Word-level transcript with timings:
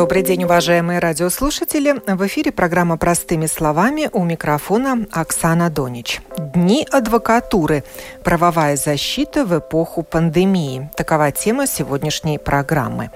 Добрый 0.00 0.22
день, 0.22 0.44
уважаемые 0.44 0.98
радиослушатели. 0.98 1.94
В 2.06 2.26
эфире 2.26 2.52
программа 2.52 2.96
«Простыми 2.96 3.44
словами» 3.44 4.08
у 4.14 4.24
микрофона 4.24 5.04
Оксана 5.12 5.68
Донич. 5.68 6.22
Дни 6.38 6.88
адвокатуры. 6.90 7.84
Правовая 8.24 8.76
защита 8.76 9.44
в 9.44 9.58
эпоху 9.58 10.02
пандемии. 10.02 10.88
Такова 10.96 11.30
тема 11.32 11.66
сегодняшней 11.66 12.38
программы. 12.38 13.10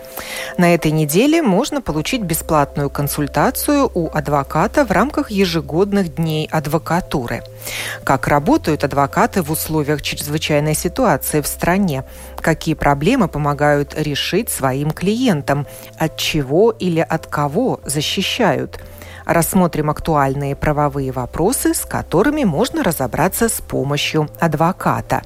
На 0.59 0.75
этой 0.75 0.91
неделе 0.91 1.41
можно 1.41 1.81
получить 1.81 2.21
бесплатную 2.21 2.91
консультацию 2.91 3.91
у 3.95 4.11
адвоката 4.13 4.85
в 4.85 4.91
рамках 4.91 5.31
ежегодных 5.31 6.17
дней 6.17 6.47
адвокатуры. 6.53 7.43
Как 8.05 8.29
работают 8.29 8.85
адвокаты 8.85 9.41
в 9.41 9.51
условиях 9.51 10.03
чрезвычайной 10.03 10.75
ситуации 10.75 11.41
в 11.41 11.47
стране? 11.47 12.05
Какие 12.43 12.75
проблемы 12.75 13.29
помогают 13.29 13.95
решить 13.97 14.51
своим 14.51 14.91
клиентам? 14.91 15.67
От 15.99 16.19
чего 16.19 16.74
или 16.79 17.01
от 17.01 17.27
кого 17.27 17.81
защищают? 17.85 18.81
Рассмотрим 19.25 19.91
актуальные 19.91 20.55
правовые 20.55 21.13
вопросы, 21.13 21.73
с 21.75 21.85
которыми 21.85 22.45
можно 22.45 22.83
разобраться 22.83 23.49
с 23.49 23.61
помощью 23.61 24.29
адвоката. 24.39 25.23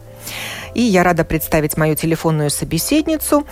И 0.75 0.83
я 0.83 1.03
рада 1.03 1.25
представить 1.25 1.77
мою 1.77 1.97
телефонную 1.97 2.51
собеседницу. 2.51 3.47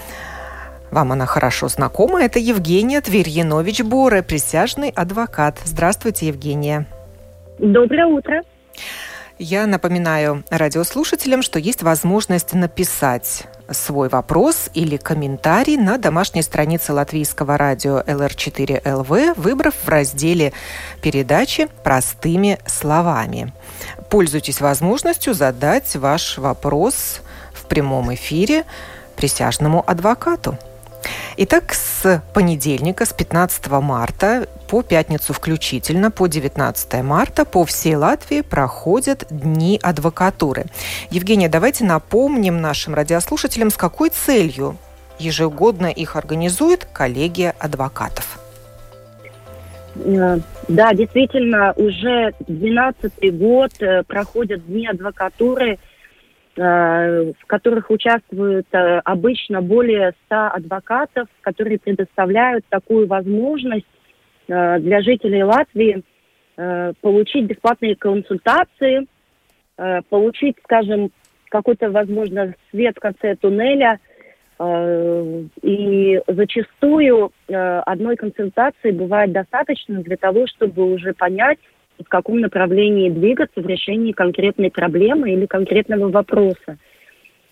Вам 0.91 1.13
она 1.13 1.27
хорошо 1.27 1.69
знакома. 1.69 2.23
Это 2.23 2.39
Евгения 2.39 3.01
Тверьянович 3.01 3.83
Боре, 3.83 4.23
присяжный 4.23 4.91
адвокат. 4.91 5.59
Здравствуйте, 5.65 6.29
Евгения. 6.29 6.87
Доброе 7.59 8.07
утро. 8.07 8.43
Я 9.39 9.67
напоминаю 9.67 10.45
радиослушателям, 10.49 11.43
что 11.43 11.59
есть 11.59 11.83
возможность 11.83 12.55
написать 12.55 13.47
свой 13.71 14.09
вопрос 14.09 14.71
или 14.75 14.97
комментарий 14.97 15.77
на 15.77 15.99
домашней 15.99 16.43
странице 16.43 16.93
латвийского 16.93 17.57
радио 17.57 18.01
LR4LV, 18.01 19.35
выбрав 19.41 19.75
в 19.75 19.89
разделе 19.89 20.53
передачи 21.03 21.69
простыми 21.83 22.59
словами. 22.67 23.53
Пользуйтесь 24.11 24.61
возможностью 24.61 25.35
задать 25.35 25.97
ваш 25.97 26.39
вопрос 26.39 27.21
в 27.53 27.65
прямом 27.67 28.15
эфире 28.15 28.65
присяжному 29.17 29.83
адвокату. 29.87 30.59
Итак, 31.37 31.75
с 31.75 32.23
понедельника, 32.33 33.05
с 33.05 33.13
15 33.13 33.67
марта 33.69 34.49
по 34.67 34.83
пятницу 34.83 35.33
включительно, 35.33 36.11
по 36.11 36.27
19 36.27 37.03
марта 37.03 37.45
по 37.45 37.65
всей 37.65 37.97
Латвии 37.97 38.41
проходят 38.43 39.27
Дни 39.31 39.79
адвокатуры. 39.83 40.65
Евгения, 41.11 41.49
давайте 41.49 41.85
напомним 41.85 42.61
нашим 42.61 42.95
радиослушателям, 42.95 43.71
с 43.71 43.77
какой 43.77 44.11
целью 44.11 44.77
ежегодно 45.19 45.87
их 45.87 46.17
организует 46.17 46.85
коллегия 46.93 47.55
адвокатов. 47.59 48.39
Э, 49.97 50.39
да, 50.69 50.93
действительно, 50.93 51.73
уже 51.77 52.33
12 52.47 53.39
год 53.39 53.71
э, 53.81 54.03
проходят 54.03 54.67
Дни 54.67 54.87
адвокатуры– 54.87 55.79
Э, 56.59 57.33
в 57.39 57.47
которых 57.47 57.91
участвуют 57.91 58.67
обычно 58.73 59.61
более 59.61 60.15
100 60.25 60.37
адвокатов, 60.55 61.29
которые 61.43 61.79
предоставляют 61.79 62.65
такую 62.71 63.07
возможность 63.07 63.85
для 64.47 65.01
жителей 65.03 65.43
Латвии 65.43 66.03
получить 67.01 67.45
бесплатные 67.45 67.97
консультации, 67.97 69.07
получить, 70.09 70.57
скажем, 70.63 71.11
какой-то, 71.51 71.91
возможно, 71.91 72.55
свет 72.71 72.97
в 72.97 73.01
конце 73.01 73.37
туннеля. 73.37 73.99
И 75.63 76.21
зачастую 76.27 77.31
одной 77.47 78.17
консультации 78.17 78.91
бывает 78.91 79.33
достаточно 79.33 80.01
для 80.03 80.17
того, 80.17 80.47
чтобы 80.47 80.91
уже 80.95 81.13
понять, 81.13 81.59
в 81.99 82.09
каком 82.09 82.41
направлении 82.41 83.11
двигаться 83.11 83.61
в 83.61 83.67
решении 83.67 84.13
конкретной 84.13 84.71
проблемы 84.71 85.33
или 85.33 85.47
конкретного 85.47 86.09
вопроса. 86.09 86.79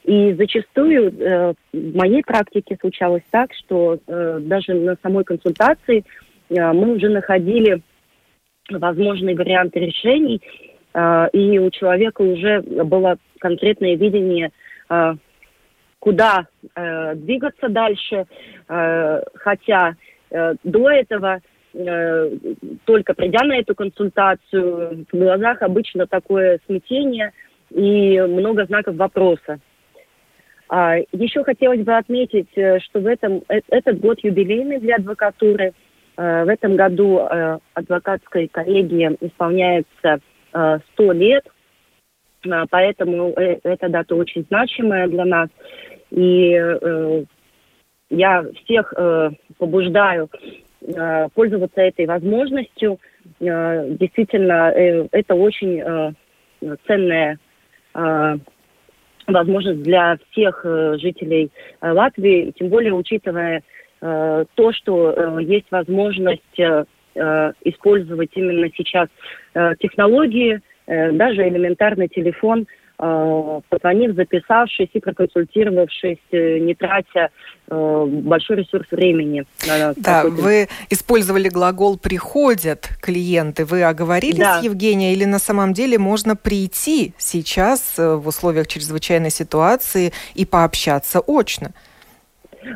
И 0.05 0.35
зачастую 0.35 1.19
э, 1.19 1.55
в 1.73 1.97
моей 1.97 2.23
практике 2.23 2.77
случалось 2.79 3.23
так, 3.31 3.51
что 3.55 3.99
э, 4.07 4.39
даже 4.43 4.75
на 4.75 4.97
самой 5.03 5.25
консультации 5.25 6.01
э, 6.01 6.03
мы 6.51 6.95
уже 6.95 7.09
находили 7.09 7.81
возможные 8.71 9.37
варианты 9.37 9.81
решений, 9.81 10.41
э, 10.93 11.29
и 11.33 11.59
у 11.59 11.71
человека 11.71 12.23
уже 12.23 12.61
было 12.63 13.17
конкретное 13.41 13.97
видение, 13.97 14.51
э, 14.91 15.15
куда 15.99 16.47
э, 16.75 17.15
двигаться 17.15 17.69
дальше, 17.69 18.27
хотя 18.67 19.95
э, 20.31 20.55
до 20.63 20.91
этого 20.91 21.41
Э, 21.75 22.31
только 22.85 23.15
придя 23.15 23.45
на 23.45 23.59
эту 23.59 23.75
консультацию, 23.75 25.07
в 25.11 25.17
глазах 25.17 25.61
обычно 25.61 26.07
такое 26.07 26.61
смятение 26.67 27.33
и 27.71 28.21
много 28.21 28.65
знаков 28.67 28.95
вопроса. 28.95 29.59
А, 30.69 30.97
еще 31.13 31.43
хотелось 31.43 31.83
бы 31.83 31.97
отметить, 31.97 32.49
что 32.53 33.01
в 33.01 33.07
этом, 33.07 33.43
этот 33.49 34.01
год 34.01 34.21
юбилейный 34.23 34.79
для 34.79 34.97
адвокатуры. 34.97 35.73
В 36.17 36.49
этом 36.49 36.77
году 36.77 37.27
адвокатской 37.75 38.47
коллегии 38.49 39.17
исполняется 39.21 40.21
100 40.51 41.13
лет, 41.13 41.45
поэтому 42.71 43.31
эта 43.31 43.89
дата 43.89 44.15
очень 44.15 44.45
значимая 44.49 45.09
для 45.09 45.25
нас. 45.25 45.49
И 46.11 46.51
я 48.11 48.45
всех 48.65 48.95
побуждаю 49.59 50.31
Э, 50.87 51.29
пользоваться 51.35 51.81
этой 51.81 52.05
возможностью. 52.05 52.99
Э, 53.41 53.89
действительно, 53.99 54.71
э, 54.71 55.09
это 55.13 55.35
очень 55.35 56.15
ценная 56.87 57.39
возможность 59.27 59.83
для 59.83 60.17
всех 60.31 60.65
жителей 60.99 61.51
Латвии, 61.81 62.53
тем 62.59 62.69
более 62.69 62.95
учитывая 62.95 63.63
то, 64.05 64.73
что 64.73 65.39
есть 65.39 65.65
возможность 65.71 66.61
использовать 67.65 68.31
именно 68.35 68.69
сейчас 68.77 69.09
технологии, 69.79 70.61
даже 70.87 71.49
элементарный 71.49 72.09
телефон– 72.09 72.67
Э, 72.97 73.61
позвонив, 73.71 74.15
записавшись 74.15 74.89
и 74.93 75.01
проконсультировавшись, 75.01 76.19
э, 76.31 76.59
не 76.61 76.77
тратя 76.77 77.31
э, 77.69 78.05
большой 78.07 78.59
ресурс 78.59 78.87
времени. 78.93 79.45
Да, 79.97 80.23
вы 80.25 80.69
использовали 80.91 81.49
глагол 81.49 81.99
«приходят 81.99 82.89
клиенты». 83.01 83.65
Вы 83.65 83.83
оговорились, 83.83 84.39
да. 84.39 84.61
Евгения, 84.63 85.13
или 85.13 85.25
на 85.25 85.41
самом 85.41 85.73
деле 85.73 85.99
можно 85.99 86.37
прийти 86.37 87.15
сейчас 87.19 87.95
в 87.99 88.29
условиях 88.29 88.69
чрезвычайной 88.69 89.31
ситуации 89.31 90.13
и 90.37 90.47
пообщаться 90.47 91.21
очно? 91.27 91.73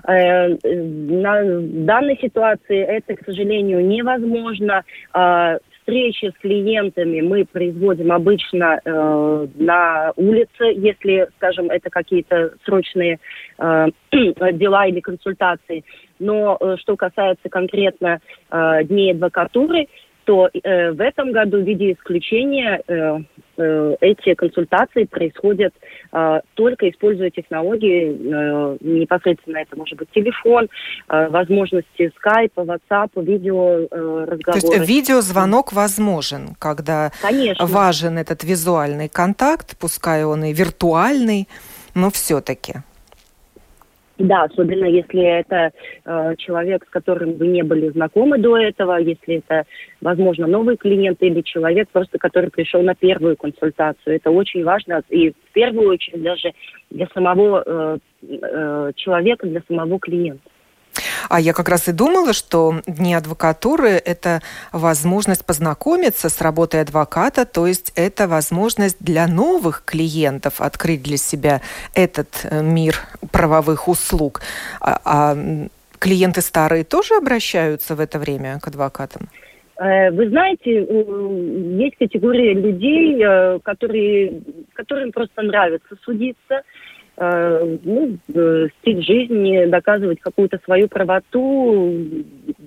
На 0.06 1.42
данной 1.42 2.18
ситуации 2.18 2.80
это, 2.80 3.14
к 3.16 3.24
сожалению, 3.24 3.86
невозможно. 3.86 4.82
А, 5.12 5.58
встречи 5.88 6.30
с 6.36 6.40
клиентами 6.40 7.22
мы 7.22 7.46
производим 7.46 8.12
обычно 8.12 8.78
э, 8.84 9.46
на 9.54 10.12
улице, 10.16 10.64
если, 10.76 11.28
скажем, 11.36 11.70
это 11.70 11.88
какие-то 11.88 12.52
срочные 12.66 13.18
э, 13.58 13.86
дела 14.52 14.86
или 14.86 15.00
консультации. 15.00 15.84
Но 16.18 16.58
э, 16.60 16.76
что 16.78 16.94
касается 16.96 17.48
конкретно 17.48 18.20
э, 18.50 18.84
дней 18.84 19.12
адвокатуры, 19.12 19.88
то 20.28 20.50
э, 20.52 20.92
в 20.92 21.00
этом 21.00 21.32
году 21.32 21.56
в 21.56 21.66
виде 21.66 21.94
исключения 21.94 22.82
э, 22.86 23.18
э, 23.56 23.96
эти 24.02 24.34
консультации 24.34 25.04
происходят 25.04 25.72
э, 26.12 26.40
только 26.52 26.90
используя 26.90 27.30
технологии, 27.30 28.10
э, 28.10 28.76
непосредственно 28.82 29.56
это 29.56 29.74
может 29.74 29.96
быть 29.96 30.10
телефон, 30.10 30.68
э, 31.08 31.28
возможности 31.30 32.12
скайпа, 32.16 32.64
ватсапа, 32.64 33.20
видео 33.20 33.78
э, 33.78 34.26
разговоры. 34.28 34.60
То 34.60 34.74
есть 34.74 34.86
видеозвонок 34.86 35.72
возможен, 35.72 36.56
когда 36.58 37.10
Конечно. 37.22 37.64
важен 37.64 38.18
этот 38.18 38.44
визуальный 38.44 39.08
контакт, 39.08 39.78
пускай 39.78 40.24
он 40.24 40.44
и 40.44 40.52
виртуальный, 40.52 41.48
но 41.94 42.10
все-таки. 42.10 42.82
Да, 44.18 44.42
особенно 44.44 44.86
если 44.86 45.22
это 45.22 45.70
э, 46.04 46.34
человек, 46.38 46.84
с 46.84 46.90
которым 46.90 47.34
вы 47.34 47.46
не 47.46 47.62
были 47.62 47.88
знакомы 47.90 48.38
до 48.38 48.56
этого, 48.56 48.96
если 48.96 49.36
это, 49.36 49.64
возможно, 50.00 50.48
новый 50.48 50.76
клиент 50.76 51.22
или 51.22 51.40
человек, 51.42 51.88
просто 51.92 52.18
который 52.18 52.50
пришел 52.50 52.82
на 52.82 52.96
первую 52.96 53.36
консультацию. 53.36 54.16
Это 54.16 54.30
очень 54.32 54.64
важно 54.64 55.02
и 55.08 55.30
в 55.30 55.52
первую 55.52 55.90
очередь 55.90 56.22
даже 56.22 56.52
для 56.90 57.06
самого 57.14 57.62
э, 57.64 57.98
э, 58.22 58.92
человека, 58.96 59.46
для 59.46 59.62
самого 59.68 60.00
клиента. 60.00 60.50
А 61.28 61.40
я 61.40 61.52
как 61.52 61.68
раз 61.68 61.88
и 61.88 61.92
думала, 61.92 62.32
что 62.32 62.80
дни 62.86 63.14
адвокатуры– 63.14 63.90
это 64.04 64.42
возможность 64.72 65.44
познакомиться 65.44 66.28
с 66.28 66.40
работой 66.40 66.80
адвоката, 66.82 67.44
то 67.44 67.66
есть 67.66 67.92
это 67.96 68.28
возможность 68.28 68.96
для 69.00 69.26
новых 69.26 69.82
клиентов 69.84 70.60
открыть 70.60 71.02
для 71.02 71.16
себя 71.16 71.60
этот 71.94 72.28
э, 72.44 72.62
мир 72.62 72.96
правовых 73.32 73.88
услуг. 73.88 74.40
А, 74.80 75.00
а 75.04 75.36
клиенты 75.98 76.40
старые 76.40 76.84
тоже 76.84 77.14
обращаются 77.14 77.94
в 77.94 78.00
это 78.00 78.18
время 78.18 78.58
к 78.60 78.68
адвокатам? 78.68 79.28
Э, 79.78 80.10
вы 80.10 80.28
знаете, 80.28 80.86
есть 81.84 81.96
категория 81.98 82.54
людей, 82.54 83.22
э, 83.22 83.60
которые, 83.62 84.42
которым 84.74 85.12
просто 85.12 85.42
нравится 85.42 85.96
судиться, 86.02 86.62
ну, 87.20 88.18
стиль 88.28 89.02
жизни, 89.02 89.66
доказывать 89.66 90.20
какую-то 90.20 90.60
свою 90.64 90.88
правоту, 90.88 91.90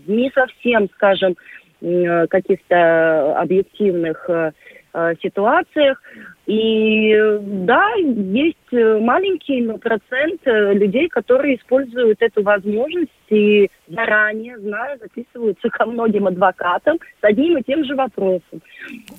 не 0.07 0.29
совсем, 0.31 0.89
скажем, 0.95 1.35
каких-то 1.79 3.39
объективных 3.39 4.29
э, 4.29 4.51
Э, 4.93 5.13
ситуациях. 5.21 6.01
И 6.47 7.15
да, 7.39 7.93
есть 7.95 8.57
маленький 8.71 9.61
но 9.61 9.77
процент 9.77 10.41
э, 10.45 10.73
людей, 10.73 11.07
которые 11.07 11.57
используют 11.57 12.21
эту 12.21 12.41
возможность 12.41 13.11
и 13.29 13.69
заранее, 13.87 14.57
зная, 14.57 14.97
записываются 14.97 15.69
ко 15.69 15.85
многим 15.85 16.25
адвокатам 16.25 16.97
с 17.21 17.23
одним 17.23 17.57
и 17.57 17.63
тем 17.63 17.85
же 17.85 17.95
вопросом. 17.95 18.61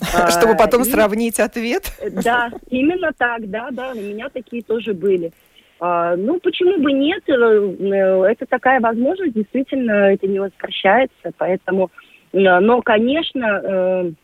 Чтобы 0.29 0.57
потом 0.57 0.81
и, 0.81 0.85
сравнить 0.85 1.39
ответ? 1.39 1.93
Да, 2.23 2.51
именно 2.69 3.11
так, 3.17 3.49
да, 3.49 3.69
да, 3.71 3.91
у 3.91 3.99
меня 3.99 4.27
такие 4.29 4.61
тоже 4.61 4.93
были. 4.93 5.31
А, 5.79 6.15
ну, 6.17 6.39
почему 6.39 6.77
бы 6.79 6.91
нет? 6.91 7.23
Э, 7.29 8.23
это 8.29 8.45
такая 8.45 8.81
возможность, 8.81 9.33
действительно, 9.33 10.11
это 10.11 10.27
не 10.27 10.39
возвращается, 10.39 11.31
поэтому... 11.37 11.89
Но, 12.35 12.81
конечно, 12.81 14.15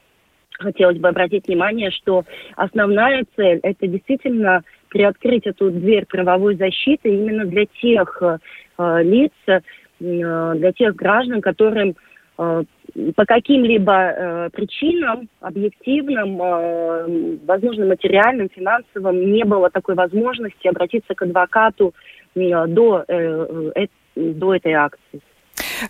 хотелось 0.59 0.97
бы 0.97 1.07
обратить 1.07 1.47
внимание, 1.47 1.91
что 1.91 2.23
основная 2.55 3.25
цель– 3.35 3.59
это 3.63 3.87
действительно 3.87 4.63
приоткрыть 4.89 5.47
эту 5.47 5.71
дверь 5.71 6.05
правовой 6.05 6.55
защиты 6.55 7.09
именно 7.09 7.45
для 7.45 7.65
тех 7.65 8.21
э, 8.21 9.03
лиц, 9.03 9.31
э, 9.47 9.59
для 9.99 10.71
тех 10.73 10.95
граждан, 10.95 11.41
которым 11.41 11.95
э, 12.37 12.63
по 13.15 13.25
каким-либо 13.25 13.93
э, 13.93 14.49
причинам, 14.51 15.29
объективным, 15.41 16.41
э, 16.41 17.37
возможно, 17.45 17.85
материальным, 17.85 18.49
финансовым, 18.49 19.31
не 19.31 19.43
было 19.45 19.69
такой 19.69 19.95
возможности 19.95 20.67
обратиться 20.67 21.13
к 21.13 21.21
адвокату 21.21 21.93
э, 22.35 22.67
до, 22.67 23.05
э, 23.07 23.71
э, 23.75 23.87
до 24.15 24.55
этой 24.55 24.73
акции. 24.73 25.21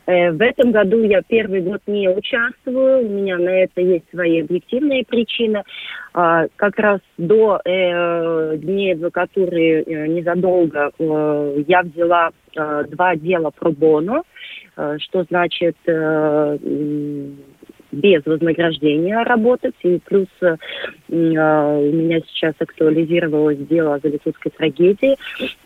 Э, 0.06 0.32
в 0.32 0.40
этом 0.40 0.72
году 0.72 1.02
я 1.02 1.22
первый 1.22 1.62
год 1.62 1.80
не 1.86 2.08
участвую, 2.08 3.06
у 3.06 3.08
меня 3.08 3.38
на 3.38 3.62
это 3.62 3.80
есть 3.80 4.04
свои 4.10 4.42
объективные 4.42 5.04
причины. 5.04 5.62
А, 6.12 6.46
как 6.56 6.78
раз 6.78 7.00
до 7.16 7.60
э, 7.64 8.56
Дней 8.58 8.94
адвокатуры 8.94 9.82
э, 9.82 10.06
незадолго 10.06 10.92
я 11.66 11.82
взяла 11.82 12.30
два 12.54 13.16
дела 13.16 13.50
про 13.50 13.70
боно, 13.72 14.22
что 14.98 15.24
значит 15.28 15.76
без 17.90 18.24
вознаграждения 18.24 19.22
работать. 19.24 19.74
И 19.82 19.98
плюс 20.04 20.28
э, 20.40 20.56
у 21.08 21.14
меня 21.14 22.20
сейчас 22.28 22.54
актуализировалось 22.60 23.58
дело 23.58 23.94
о 23.94 23.98
Залитутской 23.98 24.52
трагедии. 24.52 25.16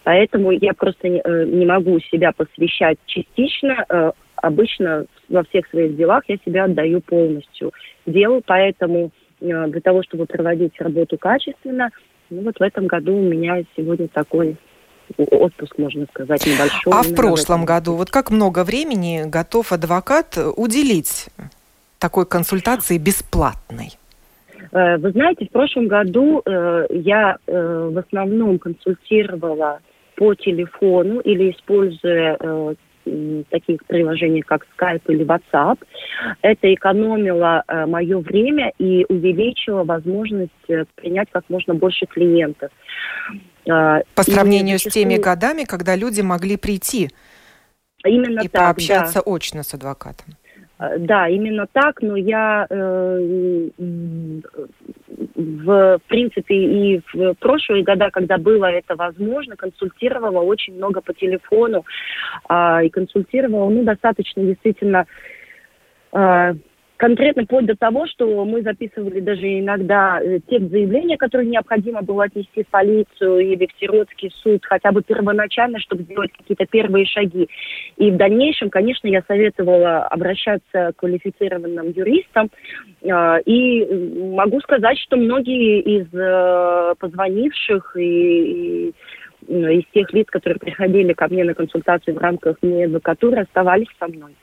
Поэтому 0.05 0.53
я 0.53 0.73
просто 0.73 1.09
не, 1.09 1.21
не 1.47 1.67
могу 1.67 1.99
себя 2.01 2.33
посвящать 2.33 2.99
частично 3.07 3.85
обычно 4.43 5.07
во 5.29 5.45
всех 5.45 5.67
своих 5.69 5.97
делах 5.97 6.25
я 6.29 6.37
себя 6.45 6.65
отдаю 6.65 7.01
полностью 7.01 7.73
делу, 8.07 8.43
поэтому 8.45 9.11
э, 9.41 9.67
для 9.69 9.81
того, 9.81 10.03
чтобы 10.03 10.27
проводить 10.27 10.81
работу 10.81 11.19
качественно, 11.19 11.91
ну 12.31 12.43
вот 12.43 12.59
в 12.59 12.63
этом 12.63 12.87
году 12.87 13.17
у 13.17 13.23
меня 13.23 13.63
сегодня 13.77 14.09
такой 14.09 14.57
отпуск, 15.17 15.79
можно 15.79 16.07
сказать, 16.13 16.45
небольшой. 16.47 16.93
А 16.93 17.03
в 17.03 17.15
прошлом 17.15 17.65
году, 17.65 17.95
вот 17.95 18.11
как 18.11 18.31
много 18.31 18.65
времени 18.65 19.23
готов 19.27 19.73
адвокат 19.73 20.39
уделить 20.57 21.29
такой 21.99 22.27
консультации 22.27 22.99
бесплатной? 22.99 23.91
Э, 24.73 24.99
вы 24.99 25.13
знаете, 25.13 25.47
в 25.47 25.51
прошлом 25.51 25.89
году 25.89 26.43
э, 26.45 26.87
я 26.91 27.39
в 27.47 27.99
основном 27.99 28.59
консультировала 28.59 29.81
по 30.17 30.35
телефону 30.35 31.21
или 31.21 31.53
используя 31.53 32.37
таких 33.51 33.85
приложений, 33.87 34.43
как 34.43 34.67
Skype 34.77 35.03
или 35.09 35.25
WhatsApp. 35.25 35.79
Это 36.43 36.73
экономило 36.73 37.65
э, 37.67 37.87
мое 37.87 38.19
время 38.19 38.73
и 38.79 39.07
увеличило 39.09 39.85
возможность 39.85 40.53
э, 40.69 40.85
принять 40.95 41.29
как 41.31 41.45
можно 41.49 41.75
больше 41.75 42.07
клиентов. 42.07 42.71
Э, 43.67 44.03
По 44.15 44.23
сравнению 44.23 44.77
и, 44.77 44.79
с 44.79 44.85
теми 44.85 45.17
годами, 45.17 45.65
когда 45.65 45.97
люди 45.97 46.21
могли 46.21 46.57
прийти 46.57 47.11
Именно 48.05 48.41
и 48.41 48.49
так, 48.49 48.63
пообщаться 48.63 49.23
да. 49.25 49.33
очно 49.33 49.63
с 49.63 49.75
адвокатом. 49.75 50.35
Да, 50.99 51.29
именно 51.29 51.67
так, 51.73 52.01
но 52.03 52.17
я 52.17 52.67
э, 52.71 53.69
в 55.35 55.99
принципе 56.07 56.55
и 56.55 57.01
в 57.13 57.35
прошлые 57.35 57.85
года, 57.85 58.11
когда 58.11 58.39
было 58.39 58.67
это 58.67 58.95
возможно, 58.97 59.57
консультировала 59.57 60.41
очень 60.41 60.77
много 60.77 61.01
по 61.01 61.13
телефону 61.13 61.85
э, 62.49 62.87
и 62.87 62.91
консультировала, 62.91 63.69
ну, 63.69 63.83
достаточно 63.85 64.43
действительно 64.45 65.07
э, 66.13 66.55
конкретно 66.99 67.45
вплоть 67.45 67.65
до 67.65 67.77
того, 67.77 68.07
что 68.07 68.45
мы 68.45 68.63
записывали 68.63 69.21
даже 69.21 69.61
иногда 69.61 70.21
э, 70.21 70.41
текст 70.49 70.71
заявления, 70.71 71.17
который 71.17 71.47
необходимо 71.47 72.03
было 72.03 72.25
отнести 72.25 72.65
в 72.65 72.67
полицию 72.67 73.39
или 73.39 73.67
в 73.67 73.81
сиротский 73.81 74.31
суд, 74.43 74.65
хотя 74.67 74.91
бы 74.93 75.03
первоначально, 75.03 75.79
чтобы 75.79 76.03
сделать 76.03 76.33
какие-то 76.37 76.67
первые 76.67 77.07
шаги. 77.07 77.49
И 77.97 78.11
в 78.11 78.17
дальнейшем, 78.17 78.69
конечно, 78.69 79.07
я 79.07 79.23
советовала 79.27 80.05
обращаться 80.09 80.93
к 80.93 80.97
квалифицированным 80.97 81.91
юристам. 81.93 82.51
Э, 83.03 83.41
и 83.47 83.87
могу 84.35 84.61
сказать, 84.61 84.99
что 84.99 85.17
многие 85.17 85.81
из 85.81 86.07
э, 86.13 86.95
позвонивших 86.99 87.97
и, 87.97 88.93
из 89.47 89.85
тех 89.95 90.13
лиц, 90.13 90.27
которые 90.29 90.59
приходили 90.59 91.13
ко 91.13 91.29
мне 91.29 91.45
на 91.45 91.55
консультацию 91.55 92.17
в 92.17 92.19
рамках 92.19 92.57
адвокатуры, 92.61 93.43
оставались 93.43 93.87
со 94.01 94.09
мной. 94.09 94.35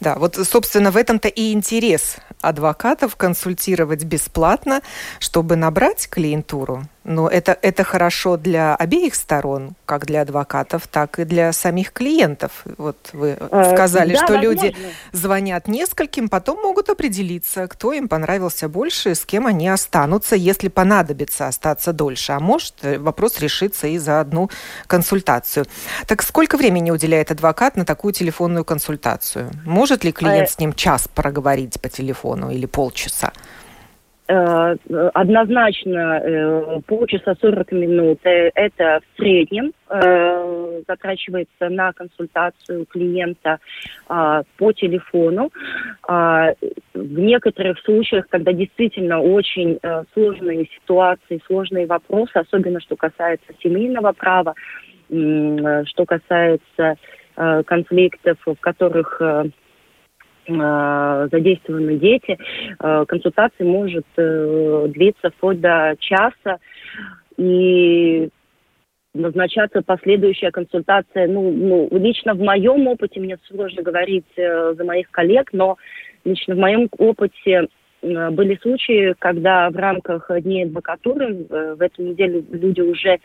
Да, 0.00 0.14
вот, 0.16 0.36
собственно, 0.36 0.90
в 0.90 0.96
этом-то 0.96 1.28
и 1.28 1.52
интерес 1.52 2.16
адвокатов 2.40 3.16
консультировать 3.16 4.04
бесплатно, 4.04 4.82
чтобы 5.18 5.56
набрать 5.56 6.08
клиентуру 6.08 6.84
Но 7.06 7.28
это, 7.28 7.56
это 7.62 7.84
хорошо 7.84 8.36
для 8.36 8.74
обеих 8.74 9.14
сторон, 9.14 9.76
как 9.84 10.06
для 10.06 10.22
адвокатов, 10.22 10.88
так 10.88 11.20
и 11.20 11.24
для 11.24 11.52
самих 11.52 11.92
клиентов. 11.92 12.64
Вот 12.78 12.96
вы 13.12 13.36
э, 13.38 13.72
сказали, 13.74 14.14
да, 14.14 14.24
что 14.24 14.34
возможно. 14.34 14.64
люди 14.64 14.76
звонят 15.12 15.68
нескольким, 15.68 16.28
потом 16.28 16.60
могут 16.60 16.90
определиться, 16.90 17.68
кто 17.68 17.92
им 17.92 18.08
понравился 18.08 18.68
больше, 18.68 19.14
с 19.14 19.24
кем 19.24 19.46
они 19.46 19.68
останутся, 19.68 20.34
если 20.34 20.66
понадобится 20.66 21.46
остаться 21.46 21.92
дольше. 21.92 22.32
А 22.32 22.40
может, 22.40 22.74
э, 22.82 22.98
вопрос 22.98 23.38
решится 23.38 23.86
и 23.86 23.98
за 23.98 24.18
одну 24.18 24.50
консультацию. 24.88 25.66
Так 26.08 26.22
сколько 26.22 26.56
времени 26.56 26.90
уделяет 26.90 27.30
адвокат 27.30 27.76
на 27.76 27.84
такую 27.84 28.14
телефонную 28.14 28.64
консультацию? 28.64 29.52
Может 29.64 30.02
ли 30.02 30.10
клиент 30.10 30.48
э, 30.48 30.52
с 30.52 30.58
ним 30.58 30.72
час 30.72 31.06
проговорить 31.06 31.80
по 31.80 31.88
телефону 31.88 32.50
или 32.50 32.66
полчаса? 32.66 33.30
Э, 34.28 34.74
однозначно 35.14 36.20
э, 36.20 36.80
полчаса 36.86 37.36
40 37.40 37.70
минут 37.72 38.18
э, 38.24 38.50
это 38.54 39.00
в 39.00 39.16
среднем 39.16 39.72
затрачивается 40.88 41.68
на 41.68 41.92
консультацию 41.92 42.86
клиента 42.86 43.60
по 44.08 44.72
телефону. 44.72 45.52
В 46.08 46.56
некоторых 46.94 47.78
случаях, 47.84 48.26
когда 48.28 48.52
действительно 48.52 49.20
очень 49.20 49.78
сложные 50.12 50.68
ситуации, 50.74 51.40
сложные 51.46 51.86
вопросы, 51.86 52.32
особенно 52.34 52.80
что 52.80 52.96
касается 52.96 53.46
семейного 53.62 54.10
права, 54.10 54.54
что 55.08 56.04
касается 56.04 56.96
конфликтов, 57.36 58.38
в 58.44 58.56
которых 58.56 59.22
задействованы 60.48 61.96
дети. 61.96 62.38
Э, 62.80 63.04
консультация 63.06 63.66
может 63.66 64.06
э, 64.16 64.86
длиться 64.88 65.30
вплоть 65.30 65.60
до 65.60 65.96
часа. 65.98 66.58
И 67.36 68.28
назначаться 69.14 69.82
последующая 69.82 70.50
консультация. 70.50 71.26
Ну, 71.26 71.50
ну, 71.50 71.88
лично 71.92 72.34
в 72.34 72.40
моем 72.40 72.86
опыте, 72.86 73.20
мне 73.20 73.38
сложно 73.48 73.82
говорить 73.82 74.26
за 74.36 74.84
моих 74.84 75.10
коллег, 75.10 75.50
но 75.52 75.76
лично 76.24 76.54
в 76.54 76.58
моем 76.58 76.88
опыте 76.98 77.68
были 78.02 78.58
случаи, 78.60 79.14
когда 79.18 79.70
в 79.70 79.76
рамках 79.76 80.30
дней 80.42 80.64
адвокатуры 80.64 81.46
в 81.48 81.80
эту 81.80 82.02
неделю 82.02 82.44
люди 82.50 82.82
уже 82.82 83.18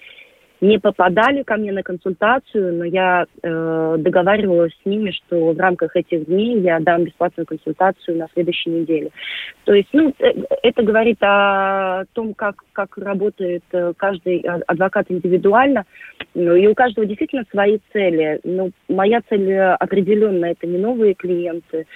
не 0.61 0.77
попадали 0.77 1.41
ко 1.41 1.57
мне 1.57 1.71
на 1.71 1.81
консультацию, 1.81 2.75
но 2.75 2.85
я 2.85 3.25
э, 3.41 3.95
договаривалась 3.97 4.73
с 4.73 4.85
ними, 4.85 5.09
что 5.09 5.53
в 5.53 5.59
рамках 5.59 5.95
этих 5.95 6.27
дней 6.27 6.59
я 6.59 6.79
дам 6.79 7.03
бесплатную 7.03 7.47
консультацию 7.47 8.17
на 8.17 8.27
следующей 8.33 8.69
неделе. 8.69 9.09
То 9.65 9.73
есть, 9.73 9.89
ну, 9.91 10.13
э, 10.19 10.33
это 10.61 10.83
говорит 10.83 11.17
о 11.21 12.03
том, 12.13 12.35
как, 12.35 12.63
как 12.73 12.95
работает 12.99 13.63
э, 13.71 13.93
каждый 13.97 14.37
адвокат 14.41 15.07
индивидуально. 15.09 15.85
Ну, 16.35 16.55
и 16.55 16.67
у 16.67 16.75
каждого 16.75 17.07
действительно 17.07 17.43
свои 17.49 17.79
цели. 17.91 18.39
Ну, 18.43 18.71
моя 18.87 19.21
цель 19.27 19.51
определенно 19.57 20.45
это 20.45 20.67
не 20.67 20.77
новые 20.77 21.15
клиенты. 21.15 21.87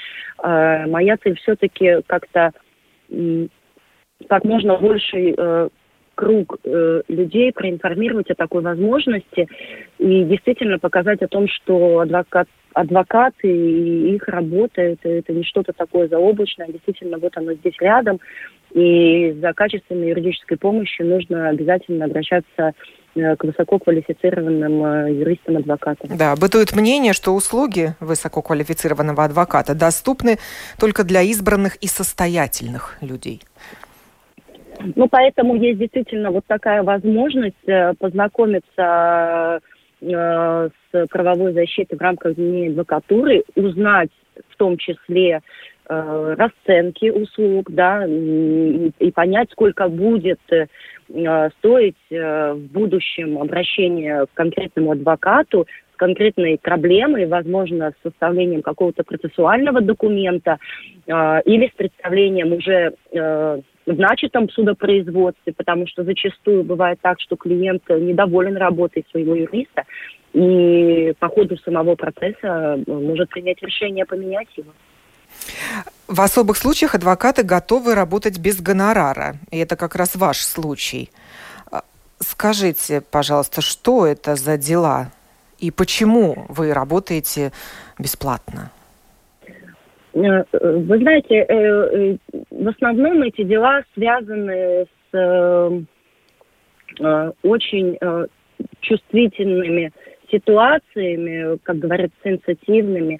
Э, 0.43 0.87
моя 0.87 1.17
цель 1.17 1.37
все-таки 1.37 2.01
как-то 2.07 2.51
как 4.27 4.43
можно 4.43 4.77
больше 4.77 5.35
э, 5.37 5.69
круг 6.15 6.57
э, 6.63 7.01
людей, 7.07 7.51
проинформировать 7.51 8.31
о 8.31 8.35
такой 8.35 8.61
возможности 8.61 9.47
и 9.99 10.23
действительно 10.23 10.79
показать 10.79 11.21
о 11.21 11.27
том, 11.27 11.47
что 11.47 11.99
адвокат, 11.99 12.47
адвокаты 12.73 13.47
и 13.47 14.15
их 14.15 14.27
работа 14.27 14.81
это, 14.81 15.07
это 15.07 15.33
не 15.33 15.43
что-то 15.43 15.73
такое 15.73 16.07
заоблачное, 16.07 16.67
действительно 16.67 17.17
вот 17.17 17.37
оно 17.37 17.53
здесь 17.53 17.75
рядом, 17.79 18.19
и 18.73 19.31
за 19.41 19.53
качественной 19.53 20.09
юридической 20.09 20.57
помощью 20.57 21.07
нужно 21.07 21.47
обязательно 21.47 22.05
обращаться 22.05 22.73
э, 23.15 23.35
к 23.37 23.43
высококвалифицированным 23.45 24.85
э, 24.85 25.13
юристам-адвокатам. 25.13 26.17
Да, 26.17 26.35
бытует 26.35 26.75
мнение, 26.75 27.13
что 27.13 27.33
услуги 27.33 27.95
высококвалифицированного 28.01 29.23
адвоката 29.23 29.73
доступны 29.73 30.37
только 30.77 31.05
для 31.05 31.21
избранных 31.21 31.77
и 31.77 31.87
состоятельных 31.87 32.97
людей. 32.99 33.41
Ну, 34.95 35.07
поэтому 35.09 35.55
есть 35.55 35.79
действительно 35.79 36.31
вот 36.31 36.45
такая 36.47 36.83
возможность 36.83 37.55
э, 37.67 37.93
познакомиться 37.99 39.59
э, 40.01 40.69
с 40.91 41.07
правовой 41.07 41.53
защитой 41.53 41.95
в 41.95 42.01
рамках 42.01 42.35
Дней 42.35 42.69
адвокатуры, 42.69 43.43
узнать 43.55 44.09
в 44.49 44.57
том 44.57 44.77
числе 44.77 45.41
э, 45.87 46.35
расценки 46.37 47.09
услуг, 47.09 47.71
да, 47.71 48.05
и, 48.05 49.11
понять, 49.13 49.51
сколько 49.51 49.87
будет 49.87 50.39
стоить 51.59 51.95
в 52.09 52.57
будущем 52.73 53.37
обращение 53.37 54.25
к 54.25 54.33
конкретному 54.33 54.93
адвокату 54.93 55.67
с 55.93 55.97
конкретной 55.97 56.57
проблемой, 56.57 57.27
возможно, 57.27 57.91
с 57.91 58.09
составлением 58.09 58.63
какого-то 58.63 59.03
процессуального 59.03 59.81
документа 59.81 60.57
или 61.05 61.71
с 61.71 61.77
представлением 61.77 62.53
уже 62.53 62.95
начатом 63.85 64.49
судопроизводстве, 64.49 65.53
потому 65.53 65.87
что 65.87 66.03
зачастую 66.03 66.63
бывает 66.63 66.99
так, 67.01 67.19
что 67.19 67.35
клиент 67.35 67.83
недоволен 67.89 68.57
работой 68.57 69.05
своего 69.11 69.35
юриста, 69.35 69.83
и 70.33 71.13
по 71.19 71.29
ходу 71.29 71.57
самого 71.57 71.95
процесса 71.95 72.83
может 72.87 73.29
принять 73.29 73.61
решение 73.61 74.05
поменять 74.05 74.49
его. 74.57 74.71
В 76.07 76.21
особых 76.21 76.57
случаях 76.57 76.95
адвокаты 76.95 77.43
готовы 77.43 77.95
работать 77.95 78.37
без 78.37 78.61
гонорара, 78.61 79.37
и 79.51 79.57
это 79.57 79.75
как 79.75 79.95
раз 79.95 80.15
ваш 80.15 80.39
случай. 80.39 81.09
А, 81.71 81.83
скажите, 82.19 83.01
пожалуйста, 83.01 83.61
что 83.61 84.05
это 84.05 84.35
за 84.35 84.57
дела 84.57 85.11
и 85.59 85.71
почему 85.71 86.45
вы 86.49 86.73
работаете 86.73 87.51
бесплатно? 87.97 88.71
Э, 90.15 90.43
вы 90.51 90.97
знаете, 90.99 91.35
э, 91.35 91.45
э, 91.49 92.17
в 92.49 92.67
основном 92.69 93.21
эти 93.23 93.43
дела 93.43 93.83
связаны 93.93 94.85
с 95.11 95.85
очень 97.43 97.97
чувствительными 98.79 99.91
ситуациями, 100.31 101.57
как 101.63 101.79
говорят, 101.79 102.11
сенситивными. 102.23 103.19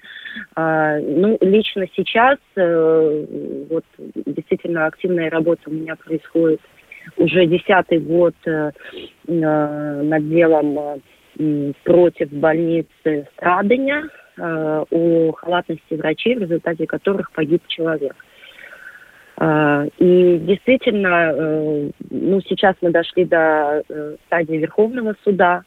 А, 0.54 0.98
ну, 0.98 1.36
лично 1.40 1.86
сейчас 1.94 2.38
вот 2.56 3.84
действительно 4.26 4.86
активная 4.86 5.30
работа 5.30 5.62
у 5.66 5.72
меня 5.72 5.96
происходит 5.96 6.60
уже 7.16 7.46
десятый 7.46 7.98
год 7.98 8.34
над 9.26 10.28
делом 10.28 11.02
против 11.84 12.30
больницы 12.32 13.28
Страдания 13.36 14.04
э, 14.04 14.25
о 14.38 15.32
халатности 15.32 15.94
врачей, 15.94 16.36
в 16.36 16.40
результате 16.40 16.86
которых 16.86 17.32
погиб 17.32 17.62
человек. 17.68 18.14
Э, 19.38 19.88
и 19.98 20.38
действительно, 20.38 21.32
э, 21.34 21.90
ну, 22.10 22.40
сейчас 22.42 22.74
мы 22.80 22.90
дошли 22.90 23.24
до 23.24 23.82
э, 23.88 24.16
стадии 24.26 24.56
Верховного 24.56 25.14
суда, 25.24 25.62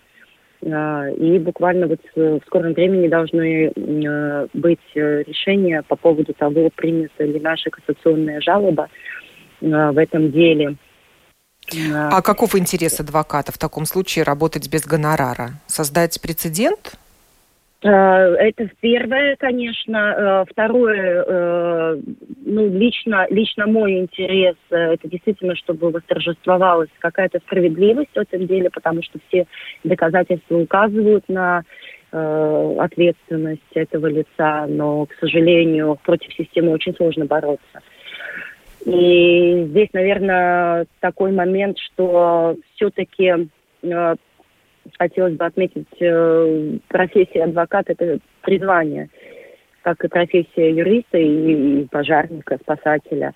э, 0.62 1.14
и 1.18 1.38
буквально 1.40 1.88
вот 1.88 2.00
в 2.16 2.42
скором 2.48 2.74
времени 2.74 3.08
должны 3.08 3.72
э, 3.76 4.48
быть 4.54 4.80
решения 4.94 5.84
по 5.88 5.96
поводу 5.96 6.34
того, 6.34 6.70
примется 6.76 7.24
ли 7.24 7.40
наша 7.40 7.70
кассационная 7.70 8.42
жалоба 8.42 8.90
э, 9.62 9.68
в 9.68 9.98
этом 9.98 10.32
деле– 10.32 10.76
а 11.94 12.22
каков 12.24 12.56
интерес 12.56 13.00
адвоката 13.00 13.52
в 13.52 13.58
таком 13.58 13.86
случае 13.86 14.24
работать 14.24 14.68
без 14.70 14.86
гонорара? 14.86 15.52
Создать 15.68 16.20
прецедент? 16.20 16.98
Э, 17.82 17.90
это 17.90 18.70
первое, 18.82 19.36
конечно. 19.38 19.98
Э, 19.98 20.52
второе, 20.52 21.24
э, 21.26 21.98
ну, 22.46 22.68
лично, 22.68 23.26
лично 23.30 23.68
мой 23.68 24.00
интерес, 24.00 24.56
это 24.70 25.08
действительно, 25.08 25.56
чтобы 25.56 25.90
восторжествовалась 25.92 26.90
какая-то 27.00 27.40
справедливость 27.40 28.12
в 28.14 28.20
этом 28.20 28.48
деле, 28.48 28.70
потому 28.70 29.02
что 29.04 29.20
все 29.28 29.46
доказательства 29.84 30.58
указывают 30.58 31.28
на 31.30 31.64
ответственность 32.12 33.62
этого 33.76 34.08
лица, 34.08 34.66
но, 34.68 35.06
к 35.06 35.14
сожалению, 35.20 35.96
против 36.04 36.34
системы 36.34 36.72
очень 36.72 36.96
сложно 36.96 37.26
бороться. 37.26 37.82
И 38.84 39.66
здесь, 39.70 39.90
наверное, 39.94 40.88
такой 41.02 41.32
момент, 41.32 41.78
что 41.78 42.56
все-таки 42.74 43.48
хотелось 44.98 45.36
бы 45.36 45.46
отметить, 45.46 45.88
э, 46.00 46.78
профессия 46.88 47.44
адвоката– 47.44 47.94
это 47.98 48.20
призвание, 48.42 49.10
как 49.82 50.04
и 50.04 50.08
профессия 50.08 50.72
юриста 50.72 51.18
и, 51.18 51.86
пожарника, 51.86 52.58
спасателя. 52.62 53.34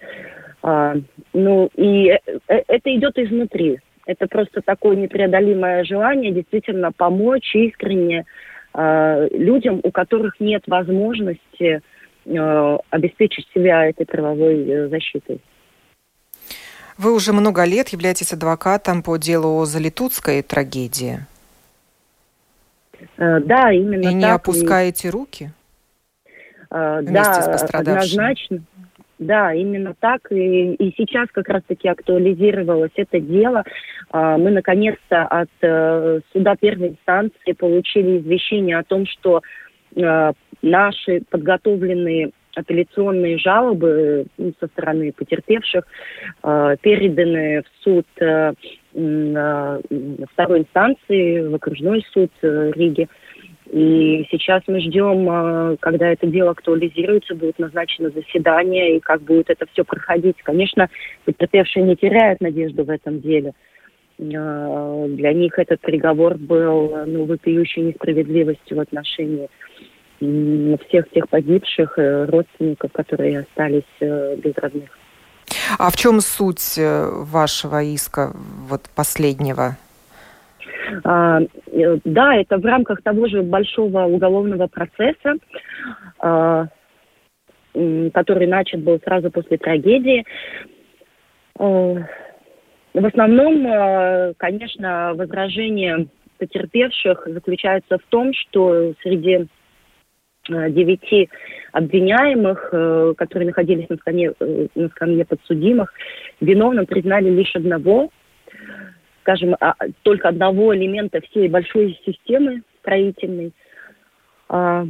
А, 0.63 0.95
ну, 1.33 1.69
и 1.75 2.09
э, 2.09 2.17
э, 2.47 2.63
это 2.67 2.95
идет 2.95 3.17
изнутри. 3.17 3.79
Это 4.05 4.27
просто 4.27 4.61
такое 4.61 4.95
непреодолимое 4.95 5.83
желание 5.83 6.31
действительно 6.31 6.91
помочь 6.91 7.53
искренне 7.53 8.25
э, 8.73 9.27
людям, 9.31 9.81
у 9.83 9.91
которых 9.91 10.39
нет 10.39 10.63
возможности 10.67 11.81
обеспечить 12.89 13.45
себя 13.53 13.85
этой 13.89 14.05
правовой 14.05 14.87
защитой. 14.87 15.41
Вы 16.97 17.13
уже 17.13 17.33
много 17.33 17.65
лет 17.65 17.89
являетесь 17.89 18.31
адвокатом 18.31 19.03
по 19.03 19.17
делу 19.17 19.59
о 19.59 19.65
Залитутской 19.65 20.41
трагедии. 20.41 21.19
Э, 23.17 23.39
да, 23.39 23.71
именно 23.71 24.01
и 24.01 24.03
так. 24.03 24.13
Не 24.13 24.25
опускаете 24.25 25.09
руки? 25.09 25.51
Э, 26.69 27.01
да, 27.01 27.57
однозначно. 27.71 28.59
Да, 29.19 29.53
именно 29.53 29.93
так. 29.99 30.31
И, 30.31 30.73
и 30.73 30.93
сейчас 30.97 31.29
как 31.31 31.47
раз-таки 31.47 31.87
актуализировалось 31.87 32.91
это 32.95 33.19
дело. 33.19 33.63
А, 34.09 34.37
мы 34.37 34.51
наконец-то 34.51 35.23
от 35.23 35.49
э, 35.61 36.19
суда 36.33 36.55
первой 36.59 36.89
инстанции 36.89 37.53
получили 37.53 38.19
извещение 38.19 38.77
о 38.79 38.83
том, 38.83 39.05
что 39.05 39.41
наши 40.63 41.21
подготовленные 41.29 42.31
апелляционные 42.55 43.37
жалобы 43.37 44.25
со 44.59 44.67
стороны 44.67 45.11
потерпевших 45.11 45.85
э, 46.43 46.75
переданы 46.81 47.61
в 47.61 47.83
суд 47.83 48.05
э, 48.19 48.25
э, 48.25 48.53
второй 48.93 50.59
инстанции, 50.59 51.47
в 51.47 51.55
окружной 51.55 52.05
суд 52.11 52.31
э, 52.41 52.71
Риги. 52.75 53.07
И 53.71 54.27
сейчас 54.29 54.61
мы 54.67 54.81
ждем, 54.81 55.27
э, 55.29 55.77
когда 55.79 56.09
это 56.09 56.27
дело 56.27 56.51
актуализируется, 56.51 57.33
будет 57.33 57.57
назначено 57.57 58.11
заседание, 58.11 58.97
и 58.97 58.99
как 58.99 59.21
будет 59.21 59.49
это 59.49 59.65
все 59.73 59.83
проходить. 59.83 60.37
Конечно, 60.43 60.89
потерпевшие 61.25 61.85
не 61.85 61.95
теряют 61.95 62.39
надежду 62.41 62.83
в 62.83 62.89
этом 62.89 63.19
деле. 63.19 63.53
Э, 64.19 65.05
для 65.09 65.33
них 65.33 65.57
этот 65.57 65.81
приговор 65.81 66.37
был 66.37 66.95
ну, 67.07 67.25
вопиющей 67.25 67.81
несправедливостью 67.81 68.77
в 68.77 68.79
отношении 68.79 69.49
всех 70.87 71.09
тех 71.09 71.27
погибших, 71.27 71.97
родственников, 71.97 72.93
которые 72.93 73.39
остались 73.39 73.83
без 73.99 74.53
родных. 74.55 74.89
А 75.77 75.89
в 75.89 75.95
чем 75.95 76.19
суть 76.21 76.77
э, 76.77 77.07
вашего 77.09 77.83
иска, 77.83 78.31
вот 78.67 78.81
последнего? 78.95 79.77
А, 81.03 81.39
да, 82.05 82.35
это 82.35 82.57
в 82.57 82.65
рамках 82.65 83.01
того 83.01 83.27
же 83.27 83.41
большого 83.41 84.03
уголовного 84.05 84.67
процесса, 84.67 85.35
а, 86.19 86.67
который 87.73 88.47
начат 88.47 88.81
был 88.81 88.99
сразу 89.03 89.31
после 89.31 89.57
трагедии. 89.57 90.25
А, 91.59 91.95
в 92.93 93.05
основном, 93.05 94.35
конечно, 94.37 95.13
возражение 95.15 96.07
потерпевших 96.37 97.23
заключается 97.25 97.97
в 97.97 98.03
том, 98.09 98.33
что 98.33 98.93
среди 99.01 99.47
Э, 99.47 99.47
девяти 100.47 101.29
обвиняемых, 101.71 102.69
э, 102.71 103.13
которые 103.17 103.47
находились 103.47 103.89
на 103.89 103.95
скамье, 103.97 104.33
э, 104.39 104.67
на 104.75 104.89
скамье 104.89 105.25
подсудимых, 105.25 105.93
виновным 106.41 106.85
признали 106.85 107.29
лишь 107.29 107.55
одного, 107.55 108.09
скажем, 109.21 109.55
а, 109.59 109.75
только 110.03 110.29
одного 110.29 110.75
элемента 110.75 111.21
всей 111.21 111.47
большой 111.47 111.99
системы 112.05 112.61
строительной. 112.81 113.53
А, 114.49 114.85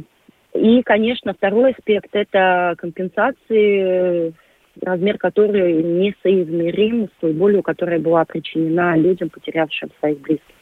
и, 0.54 0.82
конечно, 0.82 1.34
второй 1.34 1.72
аспект– 1.72 2.10
это 2.12 2.74
компенсации, 2.76 4.34
размер 4.82 5.18
которой 5.18 5.82
несоизмерим 5.82 7.06
с 7.06 7.20
той 7.20 7.32
болью, 7.32 7.62
которая 7.62 8.00
была 8.00 8.24
причинена 8.24 8.96
людям, 8.96 9.30
потерявшим 9.30 9.90
своих 10.00 10.20
близких. 10.20 10.53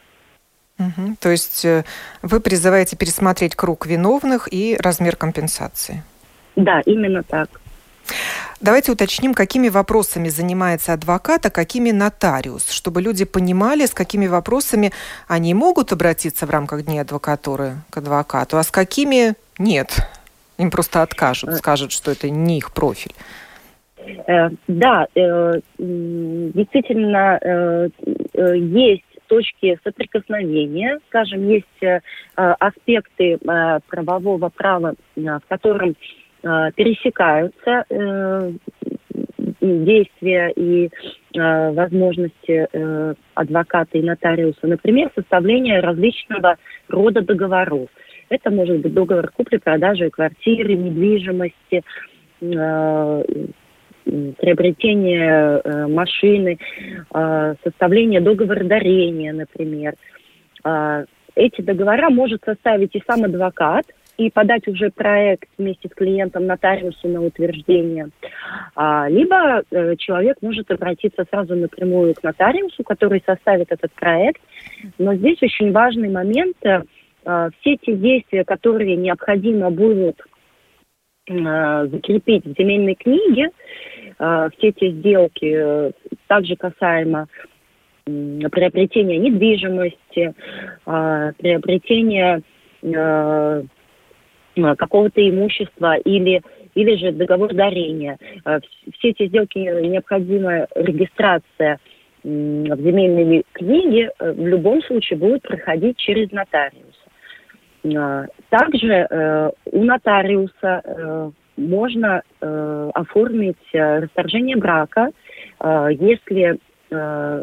Угу. 0.83 1.17
То 1.21 1.31
есть 1.31 1.65
э, 1.65 1.85
вы 2.23 2.41
призываете 2.41 2.97
пересмотреть 2.97 3.55
круг 3.55 3.87
виновных 3.87 4.49
и 4.53 4.77
размер 4.79 5.17
компенсации? 5.17 6.03
Да, 6.57 6.81
именно 6.85 7.23
так. 7.23 7.49
Давайте 8.61 8.93
уточним, 8.93 9.35
какими 9.35 9.69
вопросами 9.69 10.29
занимается 10.29 10.93
адвокат, 10.93 11.47
а 11.47 11.51
какими 11.51 11.91
нотариус, 11.91 12.71
чтобы 12.71 13.01
люди 13.01 13.25
понимали, 13.25 13.87
с 13.87 13.95
какими 13.95 14.27
вопросами 14.27 14.93
они 15.29 15.55
могут 15.55 15.93
обратиться 15.93 16.47
в 16.47 16.51
рамках 16.51 16.85
Дней 16.85 17.01
адвокатуры 17.01 17.77
к 17.91 17.97
адвокату, 17.97 18.59
а 18.59 18.62
с 18.62 18.71
какими 18.71 19.35
нет. 19.59 20.09
Им 20.59 20.71
просто 20.71 21.02
откажут, 21.02 21.50
э. 21.50 21.56
скажут, 21.56 21.93
что 21.93 22.11
это 22.11 22.28
не 22.30 22.59
их 22.59 22.73
профиль. 22.73 23.15
Э, 24.26 24.50
да, 24.69 25.06
действительно, 25.78 27.39
есть 28.35 29.04
точки 29.32 29.78
соприкосновения, 29.82 30.99
скажем, 31.08 31.49
есть 31.49 31.82
э, 31.82 32.00
аспекты 32.36 33.38
э, 33.40 33.78
правового 33.88 34.50
права, 34.50 34.92
э, 35.16 35.21
в 35.23 35.40
котором 35.49 35.95
э, 36.42 36.71
пересекаются 36.75 37.84
э, 37.88 38.52
действия 39.62 40.52
и 40.54 40.90
э, 41.34 41.73
возможности 41.73 42.68
э, 42.71 43.14
адвоката 43.32 43.97
и 43.97 44.02
нотариуса, 44.02 44.66
например, 44.66 45.10
составление 45.14 45.80
различного 45.80 46.58
рода 46.88 47.23
договоров. 47.23 47.88
Это 48.28 48.50
может 48.50 48.80
быть 48.80 48.92
договор 48.92 49.30
купли-продажи 49.34 50.10
квартиры, 50.10 50.75
недвижимости, 50.75 51.82
э, 52.42 53.23
приобретение 54.04 55.60
э, 55.62 55.86
машины, 55.86 56.58
э, 57.15 57.54
составление 57.62 58.21
договора 58.21 58.65
дарения, 58.65 59.32
например. 59.32 59.95
Э, 60.65 61.04
эти 61.34 61.62
договора 61.62 62.10
может 62.10 62.43
составить 62.45 62.95
и 62.95 63.02
сам 63.06 63.25
адвокат, 63.25 63.86
и 64.19 64.30
подать 64.30 64.69
уже 64.69 64.91
проект 64.91 65.49
вместе 65.56 65.88
с 65.88 65.95
клиентом 65.95 66.47
нотариусу 66.47 67.08
на 67.08 67.23
утверждение. 67.23 68.10
А, 68.76 69.08
либо 69.08 69.62
э, 69.71 69.97
человек 69.97 70.36
может 70.43 70.71
обратиться 70.71 71.25
сразу 71.30 71.56
напрямую 71.56 72.15
к 72.15 72.23
нотариусу, 72.23 72.84
который 72.84 73.23
составит 73.25 73.73
этот 73.73 73.91
проект. 73.93 74.41
Но 74.99 75.15
здесь 75.15 75.43
очень 75.43 75.73
важный 75.73 76.10
момент. 76.10 76.56
Все 76.60 77.76
те 77.76 77.95
действия, 77.95 78.45
которые 78.45 78.97
необходимо 78.97 79.71
будут 79.71 80.21
закрепить 81.28 82.45
в 82.45 82.58
земельной 82.58 82.95
книге, 82.95 83.50
э, 84.19 84.49
все 84.56 84.69
эти 84.69 84.91
сделки 84.91 85.54
э, 85.54 85.93
также 86.26 86.56
касаемо 86.56 87.28
приобретения 88.04 89.19
недвижимости, 89.19 90.35
э, 90.85 91.32
приобретения 91.39 92.43
э, 92.82 93.63
какого-то 94.54 95.30
имущества 95.30 95.97
или, 95.99 96.43
или 96.75 96.97
же 96.97 97.13
договор 97.13 97.54
дарения. 97.54 98.19
Все 98.99 99.11
эти 99.11 99.28
сделки 99.28 99.58
необходима 99.58 100.67
регистрация 100.75 101.78
в 102.23 102.76
земельной 102.76 103.45
книге 103.52 104.11
в 104.19 104.47
любом 104.47 104.82
случае 104.82 105.19
будет 105.19 105.43
проходить 105.43 105.97
через 105.97 106.30
нотариуса. 106.32 107.01
Также 107.82 109.50
у 109.73 109.84
нотариуса 109.84 111.32
можно 111.56 112.23
э, 112.40 112.90
оформить 112.95 113.56
э, 113.73 114.00
расторжение 114.00 114.56
брака, 114.56 115.10
э, 115.60 115.88
если 115.99 116.58
э, 116.90 117.42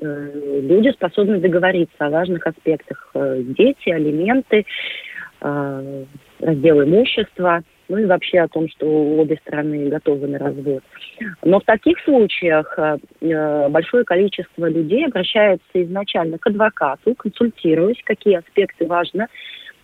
э, 0.00 0.60
люди 0.62 0.90
способны 0.92 1.40
договориться 1.40 1.96
о 1.98 2.10
важных 2.10 2.46
аспектах. 2.46 3.10
Э, 3.14 3.40
дети, 3.42 3.90
алименты, 3.90 4.66
э, 5.40 6.04
раздел 6.40 6.82
имущества, 6.82 7.62
ну 7.88 7.98
и 7.98 8.04
вообще 8.04 8.40
о 8.40 8.48
том, 8.48 8.68
что 8.68 8.86
обе 8.86 9.36
стороны 9.36 9.88
готовы 9.88 10.26
на 10.26 10.38
развод. 10.38 10.82
Но 11.44 11.60
в 11.60 11.64
таких 11.64 11.98
случаях 12.00 12.74
э, 12.78 12.98
э 13.20 13.68
большое 13.68 14.04
количество 14.04 14.68
людей 14.68 15.06
обращаются 15.06 15.82
изначально 15.82 16.38
к 16.38 16.46
адвокату, 16.46 17.14
консультируясь, 17.14 18.02
какие 18.04 18.36
аспекты 18.36 18.86
важно 18.86 19.28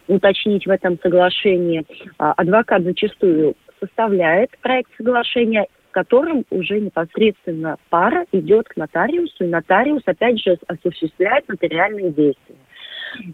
уточнить 0.08 0.66
в 0.66 0.70
этом 0.70 0.98
соглашении. 1.02 1.84
А, 2.18 2.32
адвокат 2.32 2.82
зачастую 2.82 3.54
составляет 3.80 4.50
проект 4.60 4.90
соглашения, 4.96 5.66
в 5.90 5.92
котором 5.92 6.44
уже 6.50 6.80
непосредственно 6.80 7.76
пара 7.90 8.24
идет 8.32 8.68
к 8.68 8.76
нотариусу, 8.76 9.44
и 9.44 9.48
нотариус 9.48 10.02
опять 10.06 10.40
же 10.40 10.56
осуществляет 10.66 11.48
нотариальные 11.48 12.10
действия. 12.10 12.56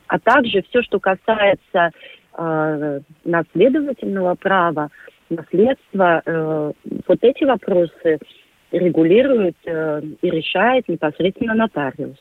А 0.08 0.18
также 0.18 0.62
все, 0.62 0.82
что 0.82 0.98
касается 0.98 1.90
э, 2.36 3.00
наследовательного 3.24 4.34
права, 4.34 4.90
наследства, 5.30 6.22
э, 6.24 6.72
вот 7.06 7.18
эти 7.22 7.44
вопросы 7.44 8.18
регулирует 8.72 9.56
э, 9.64 10.02
и 10.20 10.30
решает 10.30 10.88
непосредственно 10.88 11.54
нотариус. 11.54 12.18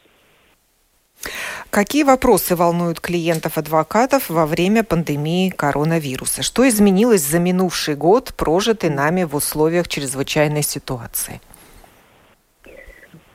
Какие 1.78 2.02
вопросы 2.02 2.56
волнуют 2.56 3.00
клиентов-адвокатов 3.00 4.32
во 4.32 4.48
время 4.48 4.84
пандемии 4.84 5.52
коронавируса? 5.52 6.42
Что 6.42 6.68
изменилось 6.68 7.22
за 7.22 7.38
минувший 7.38 7.94
год, 7.94 8.34
прожитый 8.36 8.90
нами 8.90 9.26
в 9.26 9.36
условиях 9.36 9.88
чрезвычайной 9.88 10.64
ситуации? 10.64 11.40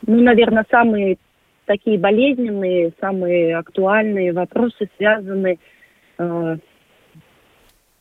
Ну, 0.05 0.21
наверное, 0.23 0.65
самые 0.69 1.19
такие 1.67 2.01
болезненные, 2.01 2.93
самые 3.01 3.59
актуальные 3.59 4.33
вопросы 4.33 4.89
связаны, 4.97 5.61
э, 6.19 6.57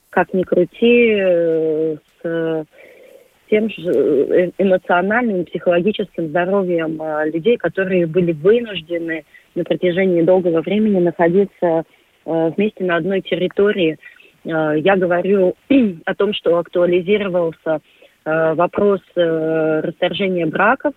как 0.10 0.34
ни 0.34 0.42
крути, 0.42 1.20
э, 1.20 1.98
с 2.24 2.66
тем 3.52 3.70
же 3.70 3.82
э, 3.92 4.52
эмоциональным, 4.58 5.46
психологическим 5.46 6.30
здоровьем 6.30 7.00
людей, 7.32 7.58
которые 7.58 8.08
были 8.08 8.32
вынуждены 8.32 9.26
на 9.54 9.64
протяжении 9.64 10.22
долгого 10.22 10.62
времени 10.62 11.00
находиться 11.00 11.84
вместе 12.26 12.84
на 12.84 12.96
одной 12.96 13.22
территории. 13.22 13.98
Я 14.44 14.96
говорю 14.96 15.56
о 16.06 16.16
том, 16.16 16.34
что 16.34 16.58
актуализировался 16.58 17.82
вопрос 18.24 19.02
расторжения 19.16 20.46
браков, 20.46 20.94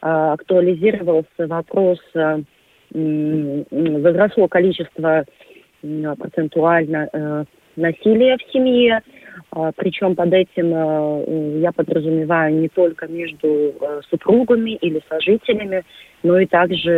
актуализировался 0.00 1.48
вопрос 1.48 1.98
возросло 2.92 4.48
количество 4.48 5.24
процентуально 5.82 7.46
насилия 7.76 8.36
в 8.36 8.52
семье, 8.52 9.00
причем 9.76 10.14
под 10.14 10.32
этим 10.32 10.72
э, 10.74 11.60
я 11.60 11.72
подразумеваю 11.72 12.54
не 12.54 12.68
только 12.68 13.06
между 13.06 13.48
э, 13.48 14.00
супругами 14.08 14.72
или 14.76 15.02
сожителями, 15.08 15.84
но 16.22 16.38
и 16.38 16.46
также 16.46 16.90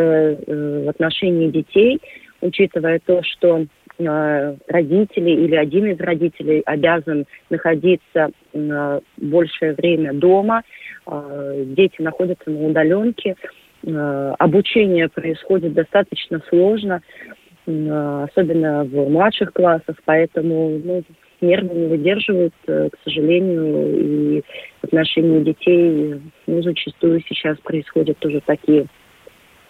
э, 0.46 0.84
в 0.84 0.88
отношении 0.88 1.50
детей, 1.50 2.00
учитывая 2.40 3.00
то, 3.04 3.22
что 3.22 3.66
родители 3.96 5.30
или 5.30 5.54
один 5.54 5.86
из 5.86 6.00
родителей 6.00 6.62
обязан 6.66 7.26
находиться 7.48 8.30
большее 9.16 9.74
время 9.74 10.12
дома, 10.12 10.64
дети 11.06 12.02
находятся 12.02 12.50
на 12.50 12.66
удаленке, 12.66 13.36
обучение 13.86 15.08
происходит 15.08 15.74
достаточно 15.74 16.42
сложно, 16.48 17.02
особенно 17.66 18.82
в 18.82 19.08
младших 19.10 19.52
классах, 19.52 19.94
поэтому 20.04 20.80
ну, 20.84 21.04
нервы 21.40 21.74
не 21.74 21.86
выдерживают, 21.86 22.54
э, 22.66 22.88
к 22.90 22.98
сожалению, 23.04 24.38
и 24.38 24.42
в 24.80 24.84
отношении 24.84 25.44
детей 25.44 26.20
ну, 26.46 26.62
зачастую 26.62 27.22
сейчас 27.28 27.58
происходят 27.58 28.18
тоже 28.18 28.40
такие 28.44 28.86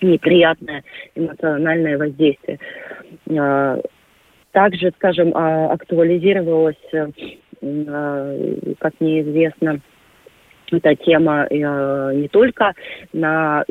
неприятное 0.05 0.85
эмоциональное 1.15 1.99
воздействие. 1.99 2.59
А, 3.31 3.81
также, 4.53 4.93
скажем, 4.97 5.33
а, 5.35 5.73
актуализировалась, 5.73 6.77
э, 6.93 7.09
а, 7.63 8.39
как 8.79 8.93
мне 9.01 9.23
известно, 9.23 9.81
эта 10.71 10.95
тема 10.97 11.47
э, 11.51 12.15
не 12.15 12.29
только 12.29 12.73
на 13.13 13.65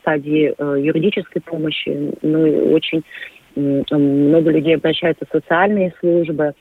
стадии 0.00 0.54
юридической 0.80 1.40
помощи, 1.40 2.12
но 2.22 2.46
и 2.46 2.56
очень 2.72 3.04
много 3.58 4.50
людей 4.50 4.76
обращаются 4.76 5.26
в 5.26 5.32
социальные 5.32 5.92
службы, 6.00 6.52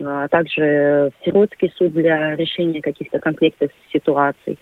а 0.00 0.28
также 0.28 1.10
в 1.10 1.24
сиротский 1.24 1.72
суд 1.76 1.92
для 1.92 2.36
решения 2.36 2.80
каких-то 2.80 3.18
конфликтов 3.18 3.70
ситуаций. 3.92 4.58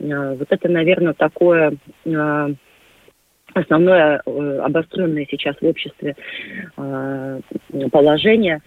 А, 0.00 0.34
вот 0.34 0.48
это, 0.50 0.68
наверное, 0.68 1.14
такое 1.14 1.74
а, 2.06 2.50
основное 3.54 4.20
э, 4.26 4.58
обостренное 4.58 5.26
сейчас 5.30 5.56
в 5.60 5.66
обществе 5.66 6.14
положение. 7.90 8.60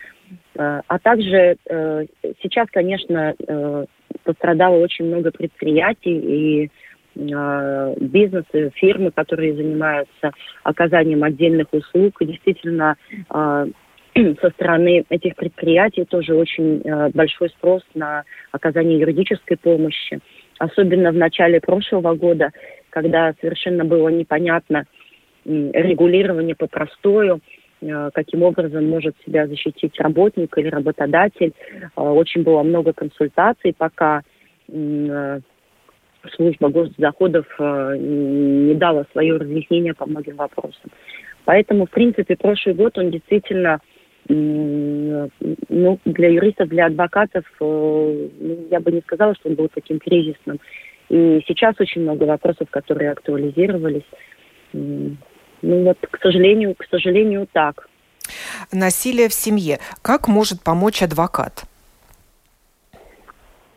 А 0.56 1.00
также 1.00 1.58
э, 1.70 2.06
сейчас, 2.42 2.68
конечно, 2.72 3.34
э, 3.48 3.86
пострадало 4.24 4.78
очень 4.78 5.06
много 5.06 5.32
предприятий 5.32 6.18
и 6.18 6.72
бизнесы, 7.16 8.72
фирмы, 8.76 9.12
которые 9.12 9.56
занимаются 9.56 10.32
оказанием 10.64 11.24
отдельных 11.24 11.68
услуг. 11.74 12.22
И 12.22 12.26
действительно, 12.26 12.96
э, 13.34 13.68
со 14.42 14.50
стороны 14.52 15.06
этих 15.10 15.36
предприятий 15.36 16.06
тоже 16.06 16.36
очень 16.36 16.82
э, 16.82 17.10
большой 17.14 17.50
спрос 17.50 17.84
на 17.94 18.24
оказание 18.52 19.00
юридической 19.00 19.58
помощи. 19.58 20.20
Особенно 20.60 21.12
в 21.12 21.16
начале 21.16 21.60
прошлого 21.60 22.16
года, 22.16 22.52
когда 22.90 23.34
совершенно 23.40 23.86
было 23.86 24.10
непонятно 24.10 24.86
регулирование 25.46 26.54
по 26.54 26.68
простою, 26.68 27.40
каким 28.14 28.44
образом 28.44 28.90
может 28.90 29.16
себя 29.26 29.48
защитить 29.48 29.98
работник 30.00 30.56
или 30.58 30.68
работодатель. 30.68 31.54
Очень 31.96 32.44
было 32.44 32.62
много 32.62 32.92
консультаций, 32.92 33.74
пока 33.76 34.22
служба 36.36 36.70
госдоходов 36.70 37.46
э, 37.60 37.96
не 37.98 38.76
дала 38.76 39.06
свое 39.12 39.38
разъяснение 39.38 39.94
по 39.94 40.06
многим 40.06 40.36
вопросам. 40.36 40.92
Поэтому, 41.46 41.86
в 41.86 41.90
принципе, 41.90 42.36
прошлый 42.36 42.76
год 42.76 42.98
он 42.98 43.12
действительно 43.12 43.80
ну, 44.30 46.00
для 46.06 46.30
юристов, 46.30 46.70
для 46.70 46.86
адвокатов, 46.86 47.46
э, 47.60 48.28
ну, 48.40 48.68
я 48.70 48.80
бы 48.80 48.92
не 48.92 49.02
сказала, 49.02 49.34
что 49.36 49.50
он 49.50 49.56
был 49.56 49.70
таким 49.74 50.00
кризисным. 50.00 50.60
И 51.10 51.44
сейчас 51.48 51.76
очень 51.80 52.02
много 52.02 52.26
вопросов, 52.26 52.70
которые 52.70 53.12
актуализировались. 53.12 54.06
Ну 54.74 55.18
вот, 55.62 55.98
к 56.00 56.22
сожалению, 56.22 56.76
к 56.76 56.86
сожалению, 56.90 57.48
так. 57.52 57.90
Насилие 58.72 59.30
в 59.30 59.34
семье. 59.34 59.80
Как 60.04 60.28
может 60.28 60.64
помочь 60.64 61.02
адвокат? 61.02 61.64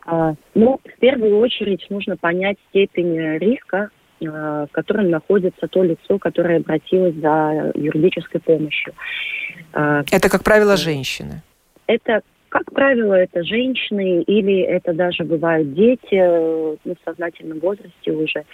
А, 0.05 0.33
ну, 0.53 0.79
в 0.83 0.99
первую 0.99 1.37
очередь 1.39 1.85
нужно 1.89 2.17
понять 2.17 2.57
степень 2.69 3.37
риска, 3.37 3.89
а, 4.25 4.65
в 4.67 4.71
котором 4.71 5.09
находится 5.09 5.67
то 5.67 5.83
лицо, 5.83 6.19
которое 6.19 6.57
обратилось 6.57 7.15
за 7.15 7.71
юридической 7.75 8.39
помощью. 8.39 8.93
А, 9.73 10.03
это, 10.11 10.29
как 10.29 10.43
правило, 10.43 10.75
женщины. 10.75 11.41
Это, 11.87 12.21
как 12.49 12.71
правило, 12.73 13.13
это 13.13 13.43
женщины 13.43 14.21
или 14.23 14.59
это 14.61 14.93
даже 14.93 15.23
бывают 15.23 15.73
дети 15.73 16.15
ну, 16.85 16.95
в 16.95 17.05
сознательном 17.05 17.59
возрасте 17.59 18.11
уже, 18.11 18.45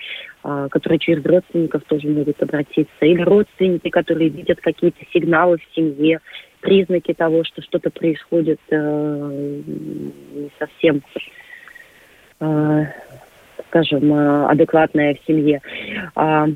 которые 0.42 1.00
через 1.00 1.24
родственников 1.24 1.84
тоже 1.84 2.08
могут 2.08 2.42
обратиться, 2.42 3.06
или 3.06 3.22
родственники, 3.22 3.90
которые 3.90 4.30
видят 4.30 4.62
какие-то 4.62 5.00
сигналы 5.14 5.58
в 5.58 5.76
семье, 5.76 6.22
признаки 6.62 7.14
того, 7.14 7.44
что 7.44 7.62
что-то 7.62 7.90
происходит 7.90 8.60
э, 8.70 9.62
не 9.66 10.50
совсем 10.58 11.02
Э, 11.14 11.39
скажем, 13.70 14.14
э, 14.14 14.46
адекватная 14.48 15.16
в 15.16 15.26
семье. 15.26 15.62
А, 16.16 16.48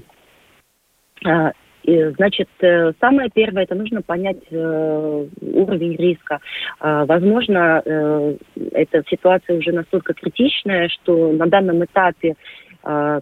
а, 1.25 1.51
значит, 1.85 2.49
э, 2.61 2.93
самое 2.99 3.29
первое, 3.33 3.63
это 3.63 3.75
нужно 3.75 4.01
понять 4.01 4.39
э, 4.49 5.25
уровень 5.41 5.95
риска. 5.95 6.39
Э, 6.79 7.05
возможно, 7.05 7.81
э, 7.83 8.35
эта 8.71 9.03
ситуация 9.09 9.57
уже 9.57 9.71
настолько 9.71 10.13
критичная, 10.13 10.89
что 10.89 11.31
на 11.33 11.47
данном 11.47 11.83
этапе 11.83 12.35
э, 12.83 13.19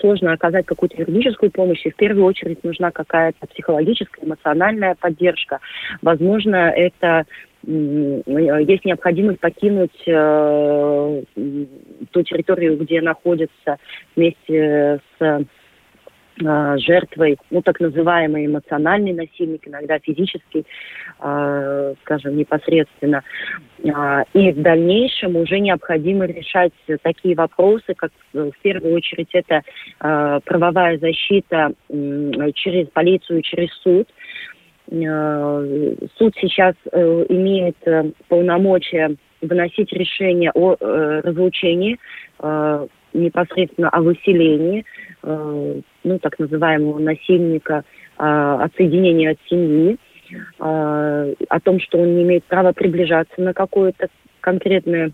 сложно 0.00 0.32
оказать 0.32 0.66
какую-то 0.66 1.00
юридическую 1.00 1.50
помощь, 1.50 1.84
и 1.86 1.90
в 1.90 1.96
первую 1.96 2.26
очередь 2.26 2.62
нужна 2.64 2.90
какая-то 2.90 3.46
психологическая, 3.46 4.26
эмоциональная 4.26 4.94
поддержка. 4.94 5.60
Возможно, 6.02 6.56
это 6.56 7.24
есть 7.66 8.84
необходимость 8.84 9.40
покинуть 9.40 10.02
э, 10.06 11.22
ту 12.12 12.22
территорию, 12.22 12.78
где 12.78 13.00
находится 13.00 13.78
вместе 14.14 15.00
с 15.18 15.20
э, 15.20 16.76
жертвой, 16.78 17.38
ну, 17.50 17.62
так 17.62 17.80
называемый 17.80 18.46
эмоциональный 18.46 19.12
насильник, 19.12 19.66
иногда 19.66 19.98
физический, 19.98 20.64
э, 21.20 21.94
скажем, 22.02 22.36
непосредственно. 22.36 23.24
Э, 23.82 24.22
и 24.32 24.52
в 24.52 24.62
дальнейшем 24.62 25.34
уже 25.34 25.58
необходимо 25.58 26.26
решать 26.26 26.72
такие 27.02 27.34
вопросы, 27.34 27.94
как 27.96 28.12
в 28.32 28.52
первую 28.62 28.94
очередь 28.94 29.30
это 29.32 29.62
э, 30.00 30.40
правовая 30.44 30.98
защита 30.98 31.72
э, 31.88 32.52
через 32.54 32.86
полицию, 32.90 33.42
через 33.42 33.72
суд, 33.82 34.06
Э, 34.08 34.25
суд 34.88 36.34
сейчас 36.40 36.74
э, 36.92 37.26
имеет 37.28 37.76
э, 37.86 38.12
полномочия 38.28 39.16
выносить 39.42 39.92
решение 39.92 40.50
о 40.54 40.76
разлучении, 40.80 41.98
непосредственно 43.12 43.90
о 43.90 44.00
выселении, 44.00 44.84
ну, 45.22 46.18
так 46.20 46.38
называемого 46.38 46.98
насильника, 46.98 47.84
отсоединения 48.16 49.32
от 49.32 49.38
семьи, 49.48 49.98
о 50.58 51.60
том, 51.62 51.80
что 51.80 51.98
он 51.98 52.16
не 52.16 52.22
имеет 52.22 52.44
права 52.44 52.72
приближаться 52.72 53.40
на 53.40 53.52
какое-то 53.52 54.08
конкретное 54.40 55.12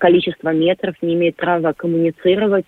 количество 0.00 0.52
метров, 0.52 0.96
не 1.00 1.14
имеет 1.14 1.36
права 1.36 1.72
коммуницировать, 1.72 2.66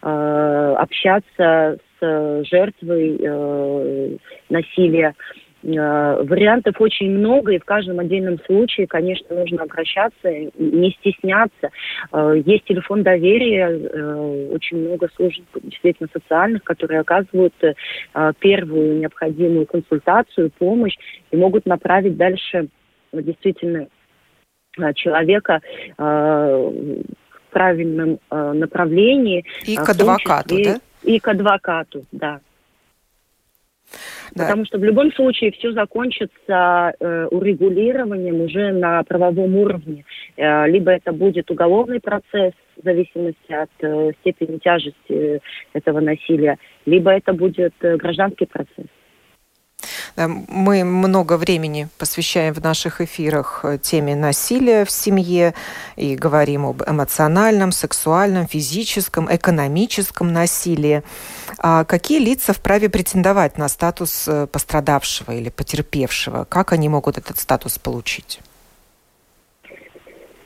общаться 0.00 1.78
с 2.00 2.44
жертвой 2.44 3.16
э, 3.20 4.16
насилия. 4.48 5.14
Э, 5.62 6.22
вариантов 6.22 6.80
очень 6.80 7.10
много, 7.10 7.52
и 7.52 7.58
в 7.58 7.64
каждом 7.64 7.98
отдельном 7.98 8.38
случае, 8.46 8.86
конечно, 8.86 9.36
нужно 9.36 9.62
обращаться, 9.62 10.30
не 10.58 10.90
стесняться. 10.92 11.70
Э, 12.12 12.40
есть 12.44 12.64
телефон 12.64 13.02
доверия, 13.02 13.68
очень 14.50 14.78
много 14.78 15.08
служб 15.14 15.42
действительно 15.62 16.08
социальных, 16.12 16.64
которые 16.64 17.00
оказывают 17.00 17.54
первую 18.38 18.98
необходимую 18.98 19.66
консультацию, 19.66 20.50
помощь 20.58 20.96
и 21.30 21.36
могут 21.36 21.66
направить 21.66 22.16
дальше 22.16 22.68
действительно 23.12 23.88
человека 24.94 25.60
в 25.98 26.72
правильном 27.50 28.18
направлении. 28.30 29.44
И 29.66 29.76
к 29.76 29.88
адвокату, 29.88 30.56
числе, 30.56 30.74
да? 30.74 30.80
И 31.02 31.18
к 31.18 31.28
адвокату, 31.28 32.04
да. 32.12 32.40
Да. 34.34 34.44
Потому 34.44 34.64
что 34.64 34.78
в 34.78 34.84
любом 34.84 35.12
случае 35.12 35.50
все 35.52 35.72
закончится 35.72 36.92
э, 37.00 37.26
урегулированием 37.30 38.40
уже 38.40 38.72
на 38.72 39.02
правовом 39.02 39.56
уровне. 39.56 40.04
Э, 40.36 40.68
либо 40.68 40.92
это 40.92 41.12
будет 41.12 41.50
уголовный 41.50 42.00
процесс 42.00 42.52
в 42.76 42.84
зависимости 42.84 43.52
от 43.52 43.70
э, 43.80 44.12
степени 44.20 44.58
тяжести 44.58 45.40
этого 45.72 46.00
насилия, 46.00 46.58
либо 46.86 47.10
это 47.10 47.32
будет 47.32 47.74
э, 47.80 47.96
гражданский 47.96 48.46
процесс. 48.46 48.86
Мы 50.16 50.84
много 50.84 51.36
времени 51.36 51.88
посвящаем 51.98 52.54
в 52.54 52.62
наших 52.62 53.00
эфирах 53.00 53.60
э, 53.64 53.78
теме 53.78 54.14
насилия 54.16 54.84
в 54.84 54.90
семье 54.90 55.54
и 55.96 56.16
говорим 56.16 56.66
об 56.66 56.82
эмоциональном, 56.82 57.72
сексуальном, 57.72 58.46
физическом, 58.46 59.28
экономическом 59.34 60.32
насилии. 60.32 61.02
А 61.58 61.84
какие 61.84 62.18
лица 62.18 62.52
вправе 62.52 62.88
претендовать 62.88 63.58
на 63.58 63.68
статус 63.68 64.28
э, 64.28 64.46
пострадавшего 64.46 65.32
или 65.32 65.48
потерпевшего? 65.50 66.44
Как 66.44 66.72
они 66.72 66.88
могут 66.88 67.18
этот 67.18 67.38
статус 67.38 67.78
получить? 67.78 68.40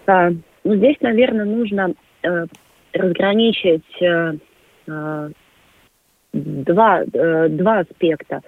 А, 0.06 0.30
ну, 0.64 0.76
здесь, 0.76 0.96
наверное, 1.00 1.44
нужно 1.44 1.94
э, 2.22 2.46
разграничить 2.92 4.02
э, 4.02 4.34
э 4.86 5.30
два, 6.34 7.02
э, 7.02 7.48
два 7.48 7.80
аспекта. 7.80 8.40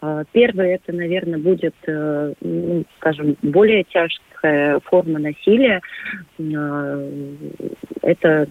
Э, 0.00 0.24
первый 0.32 0.70
это, 0.70 0.92
наверное, 0.92 1.38
будет, 1.38 1.74
э, 1.86 2.32
ну, 2.40 2.84
скажем, 2.96 3.36
более 3.42 3.84
тяжкая 3.84 4.80
форма 4.80 5.18
насилия. 5.18 5.80
Это 8.02 8.48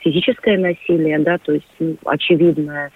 физическое 0.00 0.58
насилие, 0.58 1.18
да, 1.18 1.38
то 1.38 1.52
есть 1.52 1.68
ну, 1.78 1.96
очевидное, 2.04 2.90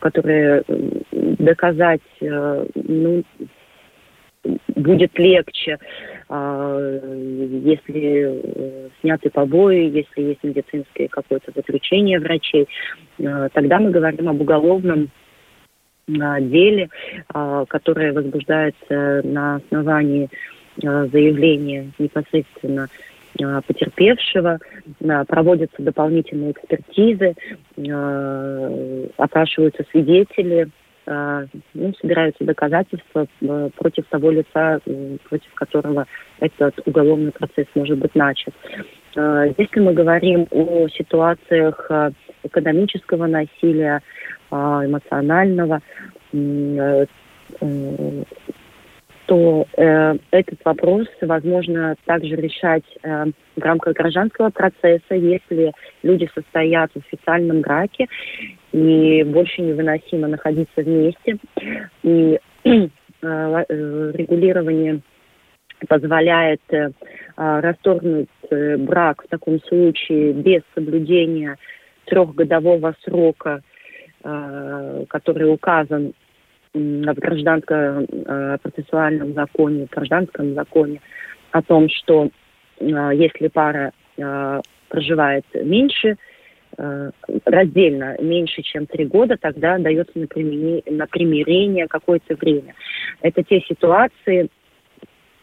которое 0.00 0.64
доказать 1.10 2.02
ну, 2.20 3.22
будет 4.78 5.18
легче, 5.18 5.78
если 6.30 8.88
сняты 9.00 9.30
побои, 9.30 9.90
если 9.90 10.22
есть 10.22 10.42
медицинское 10.42 11.08
какое-то 11.08 11.52
заключение 11.54 12.18
врачей. 12.18 12.68
Э, 13.18 13.48
тогда 13.52 13.78
мы 13.78 13.90
говорим 13.90 14.28
об 14.28 14.40
уголовном 14.40 15.10
э, 16.08 16.12
деле, 16.40 16.88
э, 17.32 17.64
которое 17.68 18.12
возбуждается 18.12 19.22
на 19.24 19.56
основании 19.56 20.28
заявления 20.80 21.90
непосредственно 21.98 22.86
потерпевшего, 23.66 24.60
проводятся 25.26 25.82
дополнительные 25.82 26.52
экспертизы, 26.52 27.34
опрашиваются 29.16 29.84
свидетели, 29.90 30.68
ну, 31.08 31.94
собираются 32.00 32.44
доказательства 32.44 33.26
против 33.76 34.04
того 34.08 34.30
лица, 34.30 34.80
против 35.28 35.54
которого 35.54 36.06
этот 36.40 36.78
уголовный 36.86 37.32
процесс 37.32 37.66
может 37.74 37.98
быть 37.98 38.14
начат. 38.14 38.52
Если 39.16 39.80
мы 39.80 39.94
говорим 39.94 40.46
о 40.50 40.86
ситуациях 40.88 41.90
экономического 42.42 43.26
насилия, 43.26 44.02
эмоционального, 44.50 45.80
э, 49.28 49.64
э, 49.76 50.16
то 50.18 50.18
этот 50.30 50.58
вопрос 50.64 51.06
возможно 51.20 51.96
также 52.04 52.36
решать 52.36 52.84
э, 53.02 53.26
в 53.56 53.62
рамках 53.62 53.94
гражданского 53.94 54.50
процесса, 54.50 55.14
если 55.14 55.72
люди 56.02 56.28
состоят 56.34 56.90
в 56.92 56.98
официальном 56.98 57.60
браке 57.60 58.06
и 58.72 59.22
больше 59.24 59.62
невыносимо 59.62 60.28
находиться 60.28 60.82
вместе. 60.82 61.36
И 62.02 62.38
э, 62.64 62.88
э 63.22 64.12
регулирование 64.14 65.00
позволяет 65.88 66.60
э, 66.70 66.90
расторгнуть 67.36 68.28
э, 68.50 68.76
брак 68.76 69.22
в 69.24 69.28
таком 69.28 69.60
случае 69.62 70.32
без 70.32 70.62
соблюдения 70.74 71.56
трехгодового 72.06 72.94
срока, 73.04 73.60
э, 74.24 75.04
который 75.08 75.52
указан 75.52 76.14
в 76.74 77.14
гражданском 77.14 78.04
э, 78.04 78.58
процессуальном 78.62 79.34
законе, 79.34 79.86
в 79.86 79.90
гражданском 79.90 80.54
законе 80.54 81.00
о 81.50 81.62
том, 81.62 81.88
что 81.88 82.30
э, 82.80 83.10
если 83.14 83.48
пара 83.48 83.92
проживает 84.88 85.44
меньше, 85.54 86.16
раздельно 86.76 88.16
меньше, 88.20 88.62
чем 88.62 88.86
три 88.86 89.04
года, 89.04 89.36
тогда 89.40 89.78
дается 89.78 90.18
на 90.18 90.26
примирение, 90.26 90.82
на 90.90 91.06
примирение 91.06 91.86
какое-то 91.86 92.34
время. 92.34 92.74
Это 93.22 93.44
те 93.44 93.60
ситуации, 93.60 94.48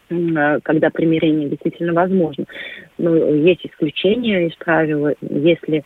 когда 0.10 0.90
примирение 0.90 1.48
действительно 1.48 1.94
возможно. 1.94 2.44
Но 2.98 3.16
есть 3.16 3.66
исключения 3.66 4.48
из 4.48 4.56
правила. 4.56 5.14
Если 5.22 5.86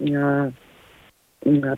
Э, 0.00 0.50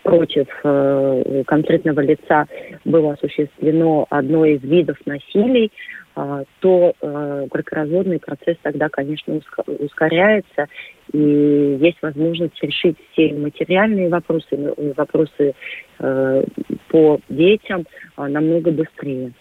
против 0.02 0.48
э, 0.64 1.42
конкретного 1.46 2.00
лица 2.00 2.46
было 2.84 3.12
осуществлено 3.12 4.06
одно 4.10 4.44
из 4.44 4.62
видов 4.62 4.96
насилий, 5.06 5.70
э, 6.16 6.44
то 6.60 6.94
бракоразводный 7.00 8.18
процесс 8.18 8.56
тогда, 8.62 8.88
конечно, 8.88 9.40
ускоряется, 9.66 10.66
и 11.12 11.78
есть 11.80 11.98
возможность 12.02 12.60
решить 12.62 12.96
все 13.12 13.32
материальные 13.34 14.08
вопросы, 14.08 14.74
вопросы 14.96 15.54
по 15.98 17.20
детям 17.28 17.84
намного 18.16 18.70
быстрее. 18.70 19.32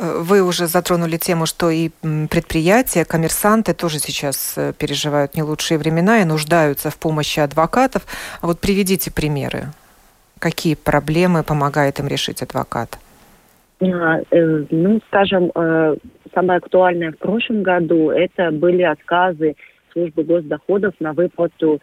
Вы 0.00 0.42
уже 0.42 0.68
затронули 0.68 1.16
тему, 1.16 1.44
что 1.44 1.70
и 1.70 1.90
предприятия, 2.30 3.04
коммерсанты 3.04 3.74
тоже 3.74 3.98
сейчас 3.98 4.54
э, 4.56 4.72
переживают 4.72 5.34
не 5.34 5.42
лучшие 5.42 5.76
времена 5.76 6.22
и 6.22 6.24
нуждаются 6.24 6.88
в 6.90 6.96
помощи 6.96 7.40
адвокатов. 7.40 8.02
А 8.40 8.46
вот 8.46 8.60
приведите 8.60 9.12
примеры. 9.12 9.72
Какие 10.38 10.76
проблемы 10.76 11.42
помогает 11.42 11.98
им 11.98 12.06
решить 12.06 12.42
адвокат? 12.42 12.96
А, 13.80 14.20
э, 14.30 14.64
ну, 14.70 15.00
скажем, 15.08 15.50
э, 15.52 15.96
самое 16.32 16.58
актуальное 16.58 17.10
в 17.10 17.18
прошлом 17.18 17.64
году 17.64 18.10
это 18.10 18.52
были 18.52 18.82
отказы 18.82 19.56
службы 19.92 20.22
госдоходов 20.22 20.94
на 21.00 21.12
выплату 21.12 21.80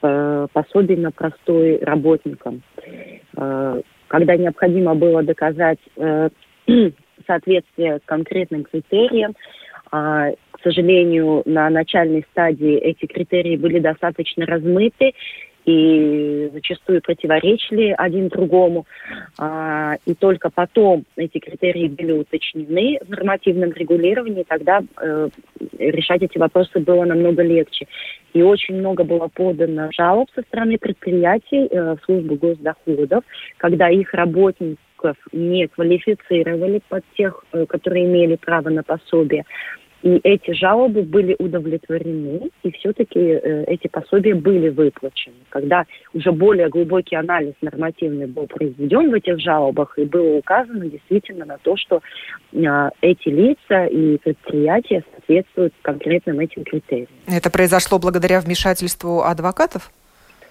пособий 0.00 0.96
на 0.96 1.10
простой 1.10 1.78
работникам. 1.82 2.62
Когда 3.34 4.36
необходимо 4.36 4.94
было 4.94 5.22
доказать 5.22 5.78
соответствие 7.26 8.00
конкретным 8.04 8.64
критериям. 8.64 9.34
А, 9.92 10.30
к 10.52 10.60
сожалению, 10.62 11.42
на 11.46 11.68
начальной 11.70 12.24
стадии 12.30 12.76
эти 12.76 13.06
критерии 13.06 13.56
были 13.56 13.78
достаточно 13.78 14.46
размыты 14.46 15.12
и 15.64 16.50
зачастую 16.52 17.02
противоречили 17.02 17.94
один 17.96 18.28
другому. 18.28 18.86
А, 19.38 19.96
и 20.06 20.14
только 20.14 20.50
потом 20.50 21.04
эти 21.16 21.38
критерии 21.38 21.88
были 21.88 22.12
уточнены 22.12 22.98
в 23.06 23.10
нормативном 23.10 23.72
регулировании, 23.72 24.44
тогда 24.46 24.82
э, 25.00 25.28
решать 25.78 26.22
эти 26.22 26.38
вопросы 26.38 26.80
было 26.80 27.04
намного 27.04 27.42
легче. 27.42 27.86
И 28.32 28.42
очень 28.42 28.76
много 28.76 29.04
было 29.04 29.28
подано 29.28 29.90
жалоб 29.92 30.28
со 30.34 30.42
стороны 30.42 30.78
предприятий 30.78 31.66
э, 31.70 31.96
в 31.96 32.04
службу 32.04 32.36
госдоходов, 32.36 33.24
когда 33.58 33.88
их 33.90 34.14
работники 34.14 34.78
сотрудников 35.00 35.16
не 35.32 35.66
квалифицировали 35.68 36.80
под 36.88 37.04
тех, 37.16 37.44
э, 37.52 37.66
которые 37.66 38.06
имели 38.06 38.36
право 38.36 38.68
на 38.68 38.82
пособие. 38.82 39.44
И 40.02 40.18
эти 40.24 40.52
жалобы 40.52 41.02
были 41.02 41.36
удовлетворены, 41.38 42.50
и 42.62 42.70
все-таки 42.72 43.18
э, 43.18 43.64
эти 43.64 43.86
пособия 43.86 44.34
были 44.34 44.70
выплачены. 44.70 45.34
Когда 45.50 45.84
уже 46.14 46.32
более 46.32 46.70
глубокий 46.70 47.16
анализ 47.16 47.52
нормативный 47.60 48.26
был 48.26 48.46
произведен 48.46 49.10
в 49.10 49.14
этих 49.14 49.38
жалобах, 49.40 49.98
и 49.98 50.04
было 50.04 50.36
указано 50.36 50.86
действительно 50.86 51.44
на 51.44 51.58
то, 51.58 51.76
что 51.76 52.00
э, 52.52 52.90
эти 53.02 53.28
лица 53.28 53.86
и 53.86 54.16
предприятия 54.18 55.04
соответствуют 55.12 55.74
конкретным 55.82 56.40
этим 56.40 56.64
критериям. 56.64 57.08
Это 57.26 57.50
произошло 57.50 57.98
благодаря 57.98 58.40
вмешательству 58.40 59.22
адвокатов? 59.22 59.90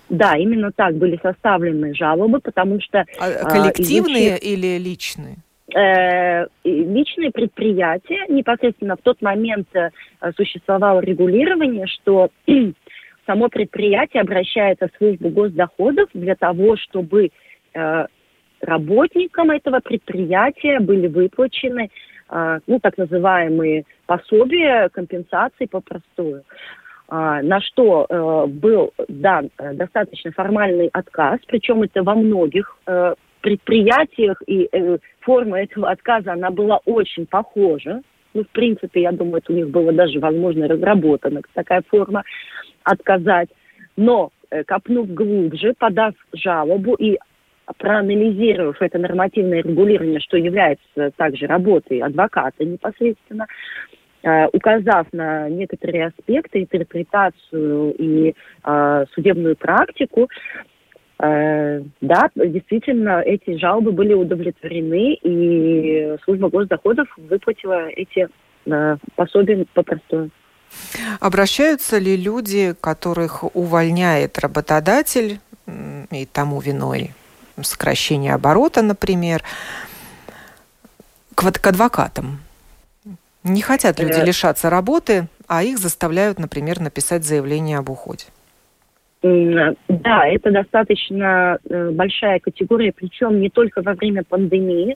Да, 0.10 0.36
именно 0.36 0.72
так 0.72 0.96
были 0.96 1.20
составлены 1.22 1.94
жалобы, 1.96 2.40
потому 2.40 2.80
что... 2.82 3.06
А, 3.20 3.26
а 3.26 3.50
коллективные 3.50 4.32
изучив... 4.32 4.44
или 4.44 4.78
личные? 4.78 5.38
Э, 5.75 6.47
личные 6.63 7.32
предприятия, 7.32 8.25
непосредственно 8.27 8.95
в 8.95 9.01
тот 9.01 9.21
момент 9.21 9.67
э, 9.75 9.91
существовало 10.36 10.99
регулирование, 11.01 11.86
что 11.86 12.29
само 13.27 13.49
предприятие 13.49 14.21
обращается 14.21 14.88
в 14.88 14.97
службу 14.97 15.29
госдоходов 15.29 16.10
для 16.13 16.36
того, 16.36 16.75
чтобы 16.77 17.29
э, 17.73 18.05
работникам 18.62 19.51
этого 19.51 19.79
предприятия 19.79 20.79
были 20.79 21.08
выплачены 21.08 21.89
ну, 22.67 22.79
так 22.79 22.95
называемые 22.99 23.86
пособия, 24.05 24.89
компенсации 24.89 25.65
попростую. 25.65 26.43
На 27.10 27.60
что 27.60 28.45
был 28.47 28.93
дан 29.08 29.49
достаточно 29.58 30.32
формальный 30.34 30.91
отказ, 30.93 31.39
причем 31.47 31.82
это 31.82 32.03
во 32.03 32.13
многих 32.13 32.77
предприятиях, 33.41 34.41
и 34.47 34.69
форма 35.21 35.62
этого 35.62 35.89
отказа, 35.89 36.34
она 36.34 36.49
была 36.49 36.80
очень 36.86 37.25
похожа. 37.25 38.02
Ну, 38.34 38.43
в 38.43 38.49
принципе, 38.49 39.02
я 39.02 39.12
думаю, 39.12 39.38
это 39.38 39.54
у 39.54 39.56
них 39.56 39.69
было 39.69 39.91
даже, 39.91 40.19
возможно, 40.19 40.67
разработана 40.67 41.41
такая 41.54 41.82
форма 41.88 42.23
отказать. 42.84 43.49
Но 43.95 44.32
э, 44.49 44.63
копнув 44.63 45.13
глубже, 45.13 45.73
подав 45.78 46.13
жалобу 46.34 46.95
и 46.95 47.17
проанализировав 47.78 48.82
это 48.82 48.97
нормативное 48.97 49.62
регулирование, 49.62 50.19
что 50.19 50.38
является 50.38 51.12
также 51.17 51.45
работой 51.45 51.99
адвоката 51.99 52.63
непосредственно, 52.63 53.47
э, 54.23 54.47
указав 54.54 55.08
на 55.12 55.49
некоторые 55.49 56.08
аспекты, 56.08 56.62
интерпретацию 56.62 57.93
и 57.97 58.36
э, 58.63 59.06
судебную 59.13 59.56
практику, 59.56 60.28
Э, 60.28 60.68
да, 61.19 62.29
действительно, 62.36 63.21
эти 63.21 63.58
жалобы 63.58 63.91
были 63.91 64.13
удовлетворены, 64.13 65.15
и 65.15 66.15
служба 66.23 66.49
госдоходов 66.49 67.08
выплатила 67.17 67.89
эти 67.89 68.29
э, 68.65 68.97
пособия 69.15 69.65
попросту. 69.73 70.29
Обращаются 71.19 71.97
ли 71.97 72.15
люди, 72.15 72.73
которых 72.79 73.43
увольняет 73.55 74.39
работодатель, 74.39 75.39
и 76.12 76.25
тому 76.25 76.60
виной 76.62 77.12
сокращение 77.62 78.34
оборота, 78.34 78.82
например, 78.82 79.43
к, 81.36 81.51
к 81.51 81.67
адвокатам? 81.67 82.39
Не 83.43 83.62
хотят 83.62 83.99
люди 83.99 84.19
э. 84.19 84.25
лишаться 84.25 84.69
работы, 84.69 85.27
а 85.47 85.63
их 85.63 85.79
заставляют, 85.79 86.39
например, 86.39 86.79
написать 86.79 87.25
заявление 87.25 87.77
об 87.77 87.89
уходе. 87.89 88.25
Да, 89.21 90.27
это 90.27 90.51
достаточно 90.51 91.60
э, 91.69 91.91
большая 91.91 92.39
категория, 92.39 92.93
причем 92.95 93.41
не 93.41 93.49
только 93.49 93.82
во 93.82 93.93
время 93.93 94.23
пандемии. 94.23 94.95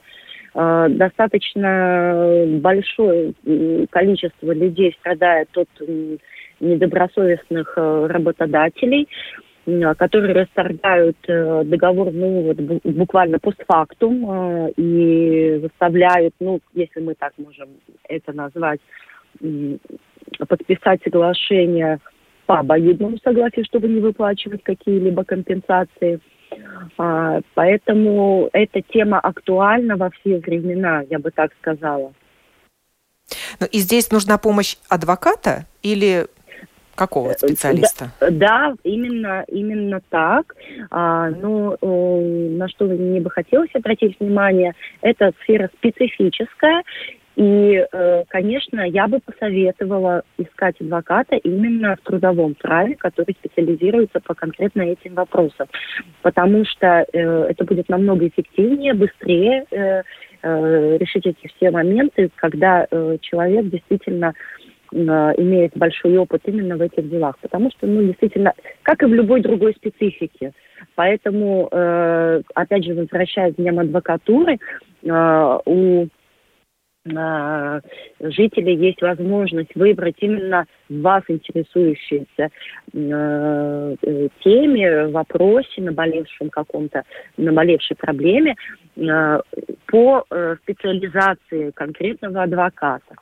Э, 0.54 0.86
достаточно 0.88 2.44
большое 2.60 3.34
количество 3.90 4.52
людей 4.52 4.96
страдает 5.00 5.48
от 5.56 5.68
недобросовестных 6.60 7.74
э, 7.76 8.06
работодателей, 8.08 9.08
которые 9.96 10.34
расторгают 10.34 11.16
договор 11.26 12.10
ну, 12.12 12.42
вот, 12.42 12.56
буквально 12.84 13.38
постфактум 13.38 14.70
и 14.76 15.58
заставляют, 15.62 16.34
ну, 16.38 16.60
если 16.74 17.00
мы 17.00 17.14
так 17.14 17.32
можем 17.38 17.70
это 18.06 18.34
назвать, 18.34 18.80
подписать 20.48 21.02
соглашение 21.02 21.98
по 22.46 22.58
обоюдному 22.58 23.18
согласию, 23.22 23.64
чтобы 23.64 23.88
не 23.88 24.00
выплачивать 24.00 24.62
какие-либо 24.62 25.24
компенсации. 25.24 26.20
А, 26.98 27.40
поэтому 27.54 28.48
эта 28.52 28.82
тема 28.82 29.18
актуальна 29.18 29.96
во 29.96 30.10
все 30.10 30.38
времена, 30.38 31.02
я 31.10 31.18
бы 31.18 31.30
так 31.30 31.52
сказала. 31.60 32.12
Ну, 33.60 33.66
и 33.70 33.78
здесь 33.78 34.10
нужна 34.10 34.38
помощь 34.38 34.76
адвоката 34.88 35.66
или 35.82 36.26
какого 36.94 37.30
э, 37.30 37.34
специалиста? 37.34 38.10
Да, 38.20 38.30
да 38.30 38.74
именно, 38.84 39.44
именно 39.48 40.00
так. 40.10 40.54
А, 40.90 41.30
но 41.30 41.76
э, 41.80 41.86
на 42.56 42.68
что 42.68 42.86
мне 42.86 43.20
бы 43.20 43.30
хотелось 43.30 43.74
обратить 43.74 44.18
внимание, 44.20 44.74
это 45.00 45.32
сфера 45.42 45.70
специфическая, 45.78 46.82
и, 47.36 47.84
э, 47.90 48.24
конечно, 48.28 48.80
я 48.80 49.08
бы 49.08 49.18
посоветовала 49.18 50.22
искать 50.38 50.80
адвоката 50.80 51.36
именно 51.36 51.96
в 51.96 52.00
трудовом 52.06 52.54
праве, 52.54 52.94
который 52.94 53.34
специализируется 53.34 54.20
по 54.20 54.34
конкретно 54.34 54.82
этим 54.82 55.14
вопросам, 55.14 55.66
потому 56.22 56.64
что 56.64 57.04
э, 57.12 57.46
это 57.50 57.64
будет 57.64 57.88
намного 57.88 58.28
эффективнее, 58.28 58.94
быстрее 58.94 59.64
э, 59.70 60.02
решить 60.42 61.26
эти 61.26 61.48
все 61.56 61.70
моменты, 61.70 62.30
когда 62.36 62.86
человек 63.22 63.70
действительно 63.70 64.34
имеет 64.92 65.72
большой 65.74 66.18
опыт 66.18 66.42
именно 66.44 66.76
в 66.76 66.82
этих 66.82 67.08
делах, 67.08 67.38
потому 67.40 67.70
что, 67.70 67.86
ну, 67.86 68.02
действительно, 68.02 68.52
как 68.82 69.02
и 69.02 69.06
в 69.06 69.14
любой 69.14 69.40
другой 69.40 69.72
специфике. 69.72 70.52
Поэтому, 70.96 71.66
опять 72.54 72.84
же, 72.84 72.92
возвращаясь 72.92 73.54
к 73.54 73.56
дням 73.56 73.78
адвокатуры, 73.78 74.58
у 75.02 76.08
жителей 77.06 78.76
есть 78.76 79.02
возможность 79.02 79.74
выбрать 79.74 80.16
именно 80.20 80.64
вас 80.88 81.22
интересующиеся 81.28 82.48
э, 82.94 83.96
теме, 84.42 85.06
вопросе, 85.08 85.82
наболевшем 85.82 86.48
каком-то, 86.48 87.02
наболевшей 87.36 87.96
проблеме 87.96 88.56
э, 88.96 89.40
по 89.86 90.24
э, 90.30 90.56
специализации 90.62 91.72
конкретного 91.72 92.44
адвоката. 92.44 93.16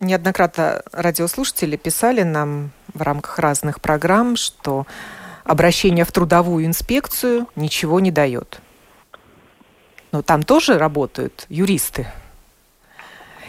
Неоднократно 0.00 0.82
радиослушатели 0.94 1.76
писали 1.76 2.22
нам 2.22 2.70
в 2.94 3.02
рамках 3.02 3.38
разных 3.38 3.82
программ, 3.82 4.36
что 4.36 4.86
обращение 5.44 6.06
в 6.06 6.12
трудовую 6.12 6.64
инспекцию 6.64 7.48
ничего 7.54 8.00
не 8.00 8.10
дает. 8.10 8.62
Но 10.12 10.22
там 10.22 10.42
тоже 10.42 10.78
работают 10.78 11.46
юристы. 11.48 12.06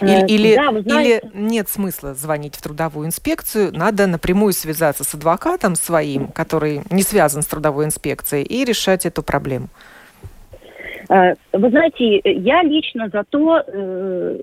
Или, 0.02 0.26
или, 0.28 0.56
да, 0.56 1.02
или 1.02 1.22
нет 1.34 1.70
смысла 1.70 2.16
звонить 2.16 2.56
в 2.56 2.62
трудовую 2.62 3.06
инспекцию, 3.06 3.72
надо 3.72 4.08
напрямую 4.08 4.54
связаться 4.54 5.04
с 5.04 5.14
адвокатом 5.14 5.76
своим, 5.76 6.28
который 6.30 6.82
не 6.90 7.04
связан 7.04 7.44
с 7.44 7.46
трудовой 7.46 7.86
инспекцией, 7.86 8.44
и 8.44 8.66
решать 8.66 9.06
эту 9.06 9.22
проблему. 9.22 9.68
Э, 11.10 11.36
вы 11.54 11.70
знаете, 11.70 12.22
я 12.24 12.64
лично 12.64 13.10
за 13.10 13.24
то, 13.30 13.64
э, 13.68 14.40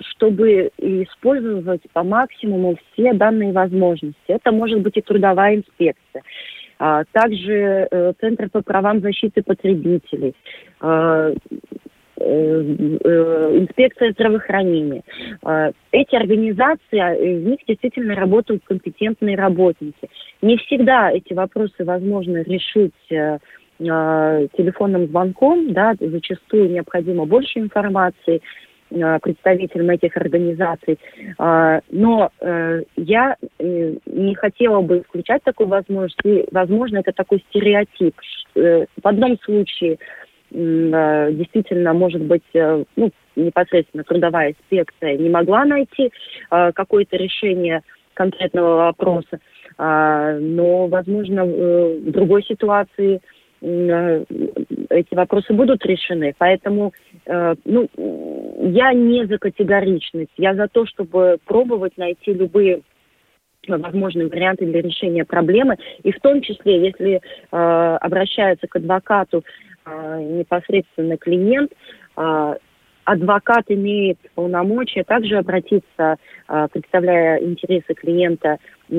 чтобы 0.00 0.70
использовать 0.78 1.82
по 1.92 2.02
максимуму 2.02 2.76
все 2.92 3.12
данные 3.12 3.52
возможности. 3.52 4.16
Это 4.26 4.52
может 4.52 4.80
быть 4.80 4.96
и 4.96 5.02
трудовая 5.02 5.56
инспекция, 5.56 6.22
также 7.12 7.86
э, 7.90 8.12
Центр 8.20 8.48
по 8.50 8.60
правам 8.60 9.00
защиты 9.00 9.42
потребителей, 9.42 10.34
а, 10.80 11.30
э, 11.30 11.34
э, 12.18 13.58
инспекция 13.58 14.10
здравоохранения. 14.12 15.02
А, 15.44 15.70
эти 15.92 16.16
организации, 16.16 17.38
в 17.38 17.44
них 17.46 17.60
действительно 17.68 18.16
работают 18.16 18.64
компетентные 18.64 19.36
работники. 19.36 20.08
Не 20.40 20.56
всегда 20.56 21.12
эти 21.12 21.32
вопросы 21.34 21.84
возможно 21.84 22.42
решить 22.42 22.94
телефонным 23.78 25.08
звонком, 25.08 25.72
да, 25.72 25.94
зачастую 25.98 26.70
необходимо 26.70 27.24
больше 27.24 27.58
информации, 27.58 28.40
Э, 28.94 29.18
представителям 29.22 29.90
этих 29.90 30.16
организаций. 30.16 30.98
А, 31.38 31.80
но 31.90 32.30
э, 32.40 32.82
я 32.96 33.36
э, 33.58 33.94
не 34.06 34.34
хотела 34.34 34.80
бы 34.80 34.98
исключать 34.98 35.42
такую 35.44 35.68
возможность. 35.68 36.18
Возможно, 36.50 36.98
это 36.98 37.12
такой 37.12 37.42
стереотип. 37.48 38.14
В 38.54 38.86
одном 39.02 39.38
случае 39.40 39.98
действительно, 40.50 41.94
может 41.94 42.20
быть, 42.20 42.42
ну, 42.52 43.10
непосредственно 43.36 44.04
трудовая 44.04 44.50
инспекция 44.50 45.16
не 45.16 45.30
могла 45.30 45.64
найти 45.64 46.12
какое-то 46.50 47.16
решение 47.16 47.80
конкретного 48.12 48.76
вопроса, 48.76 49.40
а, 49.78 50.34
но, 50.38 50.88
возможно, 50.88 51.46
в 51.46 52.10
другой 52.10 52.42
ситуации 52.42 53.22
эти 53.62 55.14
вопросы 55.14 55.52
будут 55.52 55.84
решены. 55.86 56.34
Поэтому 56.36 56.92
э, 57.26 57.54
ну, 57.64 57.88
я 58.60 58.92
не 58.92 59.24
за 59.26 59.38
категоричность, 59.38 60.32
я 60.36 60.54
за 60.54 60.66
то, 60.68 60.84
чтобы 60.86 61.38
пробовать 61.44 61.96
найти 61.96 62.32
любые 62.32 62.82
возможные 63.68 64.26
варианты 64.26 64.66
для 64.66 64.82
решения 64.82 65.24
проблемы. 65.24 65.76
И 66.02 66.10
в 66.10 66.20
том 66.20 66.40
числе, 66.40 66.86
если 66.86 67.20
э, 67.52 67.56
обращается 68.00 68.66
к 68.66 68.74
адвокату 68.74 69.44
э, 69.84 70.20
непосредственно 70.20 71.16
клиент, 71.16 71.72
э, 72.16 72.54
адвокат 73.04 73.64
имеет 73.68 74.18
полномочия 74.34 75.04
также 75.04 75.38
обратиться, 75.38 76.16
э, 76.48 76.66
представляя 76.72 77.38
интересы 77.38 77.94
клиента, 77.94 78.58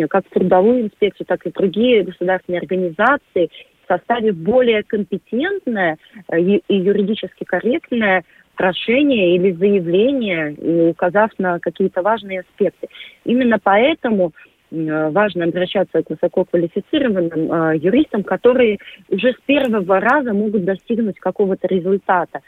как 0.10 0.26
в 0.26 0.30
трудовую 0.30 0.84
инспекцию, 0.84 1.28
так 1.28 1.46
и 1.46 1.50
в 1.50 1.54
другие 1.54 2.04
государственные 2.04 2.62
организации 2.62 3.50
составив 3.94 4.36
более 4.36 4.84
компетентное 4.84 5.98
э, 6.30 6.40
и 6.40 6.76
юридически 6.76 7.44
корректное 7.44 8.24
прошение 8.56 9.36
или 9.36 9.52
заявление, 9.52 10.54
и 10.54 10.90
указав 10.90 11.32
на 11.38 11.60
какие-то 11.60 12.02
важные 12.02 12.42
аспекты. 12.42 12.88
Именно 13.26 13.58
поэтому 13.62 14.32
э, 14.72 15.10
важно 15.10 15.46
обращаться 15.46 16.04
к 16.04 16.10
высококвалифицированным 16.10 17.52
э, 17.52 17.78
юристам, 17.78 18.24
которые 18.24 18.78
уже 19.10 19.34
с 19.34 19.42
первого 19.46 20.00
раза 20.00 20.34
могут 20.34 20.66
достигнуть 20.66 21.20
какого-то 21.20 21.68
результата. 21.68 22.42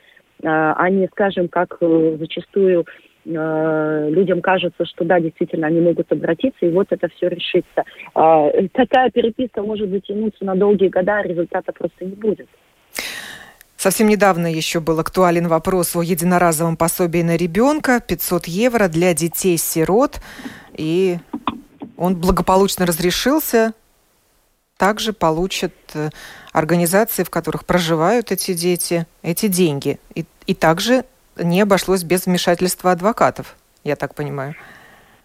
а 0.43 0.89
не, 0.89 1.07
скажем, 1.07 1.47
как 1.47 1.77
зачастую 2.19 2.85
людям 3.25 4.41
кажется, 4.41 4.85
что 4.85 5.03
да, 5.03 5.19
действительно, 5.19 5.67
они 5.67 5.81
могут 5.81 6.11
обратиться, 6.11 6.65
и 6.65 6.71
вот 6.71 6.87
это 6.91 7.07
все 7.15 7.27
решится. 7.27 7.83
Такая 8.13 9.09
переписка 9.09 9.63
может 9.63 9.89
затянуться 9.89 10.45
на 10.45 10.55
долгие 10.55 10.89
года, 10.89 11.17
а 11.17 11.23
результата 11.23 11.71
просто 11.71 12.05
не 12.05 12.15
будет. 12.15 12.47
Совсем 13.77 14.07
недавно 14.07 14.51
еще 14.51 14.79
был 14.79 14.99
актуален 14.99 15.47
вопрос 15.47 15.95
о 15.95 16.01
единоразовом 16.01 16.75
пособии 16.75 17.21
на 17.21 17.35
ребенка 17.35 17.99
500 17.99 18.47
евро 18.47 18.87
для 18.87 19.13
детей-сирот. 19.13 20.21
И 20.75 21.19
он 21.95 22.15
благополучно 22.15 22.85
разрешился. 22.87 23.73
Также 24.77 25.13
получат 25.13 25.73
э, 25.93 26.09
организации, 26.51 27.23
в 27.23 27.29
которых 27.29 27.63
проживают 27.63 28.31
эти 28.31 28.53
дети, 28.53 29.05
эти 29.21 29.47
деньги. 29.47 29.99
И, 30.15 30.25
и 30.47 30.55
также 30.55 31.05
не 31.37 31.61
обошлось 31.61 32.03
без 32.03 32.25
вмешательства 32.25 32.91
адвокатов, 32.91 33.55
я 33.83 33.95
так 33.95 34.15
понимаю. 34.15 34.55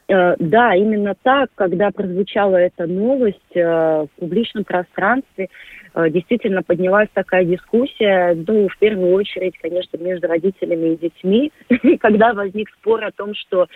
Э, 0.08 0.34
да, 0.38 0.74
именно 0.74 1.14
так, 1.22 1.50
когда 1.54 1.90
прозвучала 1.90 2.56
эта 2.56 2.86
новость 2.86 3.38
э, 3.54 3.62
в 3.62 4.08
публичном 4.18 4.64
пространстве, 4.64 5.48
действительно 5.92 6.62
поднялась 6.62 7.08
такая 7.12 7.44
дискуссия, 7.44 8.38
ну, 8.46 8.68
в 8.68 8.78
первую 8.78 9.12
очередь, 9.12 9.58
конечно, 9.60 9.96
между 9.96 10.28
родителями 10.28 10.94
и 10.94 10.96
детьми, 10.96 11.52
когда 12.00 12.32
возник 12.32 12.68
спор 12.78 13.02
о 13.02 13.10
том, 13.10 13.34
что 13.34 13.66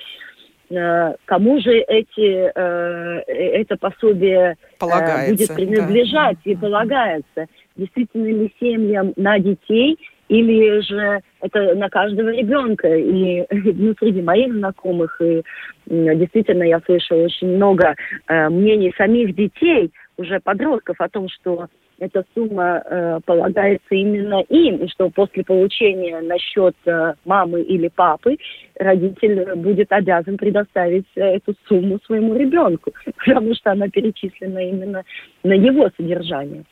Э, 0.71 1.15
кому 1.27 1.61
же 1.61 1.73
эти, 1.73 2.51
э, 2.55 3.23
это 3.27 3.77
пособие 3.77 4.53
э, 4.53 4.77
полагается, 4.79 5.31
будет 5.31 5.55
принадлежать 5.55 6.39
да. 6.45 6.51
и 6.51 6.55
полагается. 6.55 7.47
Действительно 7.77 8.27
ли 8.27 8.55
семьям 8.61 9.13
на 9.17 9.39
детей 9.39 9.99
или 10.29 10.81
же 10.81 11.21
это 11.41 11.75
на 11.75 11.89
каждого 11.89 12.31
ребенка. 12.31 12.89
И 12.89 13.45
ну, 13.51 13.95
среди 13.99 14.23
моих 14.23 14.53
знакомых, 14.53 15.21
и 15.21 15.43
действительно 15.87 16.65
я 16.65 16.81
слышала 16.81 17.25
очень 17.25 17.57
много 17.57 17.95
э, 18.29 18.49
мнений 18.49 18.95
самих 18.97 19.35
детей, 19.35 19.93
уже 20.17 20.41
подростков, 20.41 21.01
о 21.01 21.09
том, 21.09 21.29
что 21.29 21.67
эта 21.99 22.25
сумма 22.35 22.83
э, 22.85 23.21
полагается 23.25 23.95
именно 23.95 24.41
им, 24.49 24.77
и 24.77 24.89
что 24.89 25.11
после 25.11 25.45
получения 25.45 26.21
на 26.21 26.39
счет 26.39 26.75
э, 26.87 27.15
мамы 27.25 27.63
или 27.63 27.89
папы 27.89 28.37
родитель 28.79 29.55
будет 29.57 29.93
обязан 29.93 30.37
предоставить 30.37 31.07
э, 31.15 31.37
эту 31.37 31.55
сумму 31.67 31.99
своему 32.05 32.35
ребенку, 32.35 32.93
потому 33.25 33.55
что 33.55 33.73
она 33.73 33.89
перечислена 33.89 34.59
именно 34.59 35.05
на 35.43 35.53
его 35.53 35.91
содержание. 35.97 36.65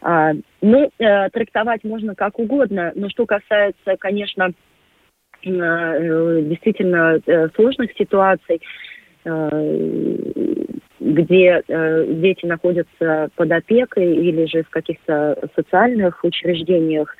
А, 0.00 0.32
ну, 0.60 0.90
э, 0.98 1.30
трактовать 1.30 1.84
можно 1.84 2.14
как 2.14 2.38
угодно, 2.38 2.92
но 2.94 3.08
что 3.08 3.26
касается, 3.26 3.96
конечно, 3.98 4.52
э, 5.44 6.42
действительно 6.42 7.20
э, 7.26 7.48
сложных 7.54 7.92
ситуаций, 7.96 8.60
э, 9.24 9.92
где 11.02 11.62
э, 11.66 12.06
дети 12.08 12.46
находятся 12.46 13.28
под 13.34 13.50
опекой 13.50 14.14
или 14.14 14.46
же 14.46 14.62
в 14.62 14.70
каких-то 14.70 15.36
социальных 15.56 16.22
учреждениях. 16.22 17.16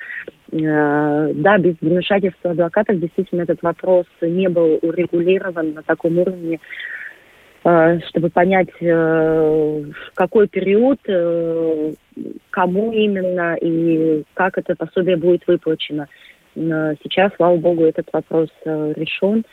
Э, 0.51 1.31
да, 1.33 1.57
без 1.57 1.75
вмешательства 1.81 2.51
адвокатов 2.51 2.99
действительно 2.99 3.41
этот 3.41 3.61
вопрос 3.61 4.05
не 4.21 4.47
был 4.47 4.79
урегулирован 4.81 5.73
на 5.73 5.83
таком 5.83 6.17
уровне, 6.17 6.59
э, 7.65 7.99
чтобы 8.07 8.29
понять, 8.29 8.69
э, 8.79 8.85
в 8.89 10.13
какой 10.13 10.47
период, 10.47 10.99
э, 11.07 11.93
кому 12.51 12.93
именно 12.93 13.55
и 13.55 14.23
как 14.33 14.57
это 14.57 14.75
пособие 14.75 15.17
будет 15.17 15.45
выплачено. 15.45 16.07
Сейчас, 16.55 17.31
слава 17.35 17.57
богу, 17.57 17.83
этот 17.83 18.07
вопрос 18.13 18.49
решен. 18.63 19.43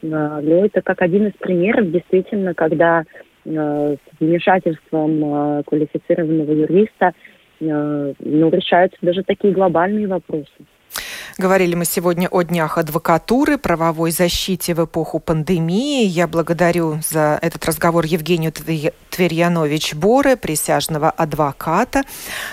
Но 0.00 0.40
это 0.40 0.80
как 0.80 1.02
один 1.02 1.26
из 1.26 1.34
примеров, 1.34 1.90
действительно, 1.90 2.54
когда 2.54 3.04
с 3.46 4.20
вмешательством 4.20 5.24
э, 5.24 5.62
квалифицированного 5.64 6.52
юриста 6.52 7.12
э, 7.60 8.12
ну, 8.18 8.50
решаются 8.50 8.98
даже 9.02 9.22
такие 9.22 9.54
глобальные 9.54 10.08
вопросы. 10.08 10.50
Говорили 11.38 11.74
мы 11.74 11.84
сегодня 11.84 12.28
о 12.28 12.42
днях 12.42 12.78
адвокатуры, 12.78 13.58
правовой 13.58 14.10
защите 14.10 14.74
в 14.74 14.84
эпоху 14.84 15.20
пандемии. 15.20 16.06
Я 16.06 16.26
благодарю 16.26 16.98
за 17.02 17.38
этот 17.42 17.66
разговор 17.66 18.06
Евгению 18.06 18.52
Тверьянович 18.52 19.94
Боре, 19.94 20.36
присяжного 20.36 21.10
адвоката. 21.10 22.04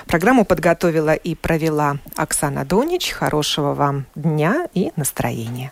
Программу 0.05 0.43
подготовила 0.43 1.13
и 1.13 1.33
провела 1.33 1.97
Оксана 2.17 2.65
Донич. 2.65 3.11
Хорошего 3.11 3.73
вам 3.73 4.05
дня 4.15 4.67
и 4.73 4.91
настроения. 4.97 5.71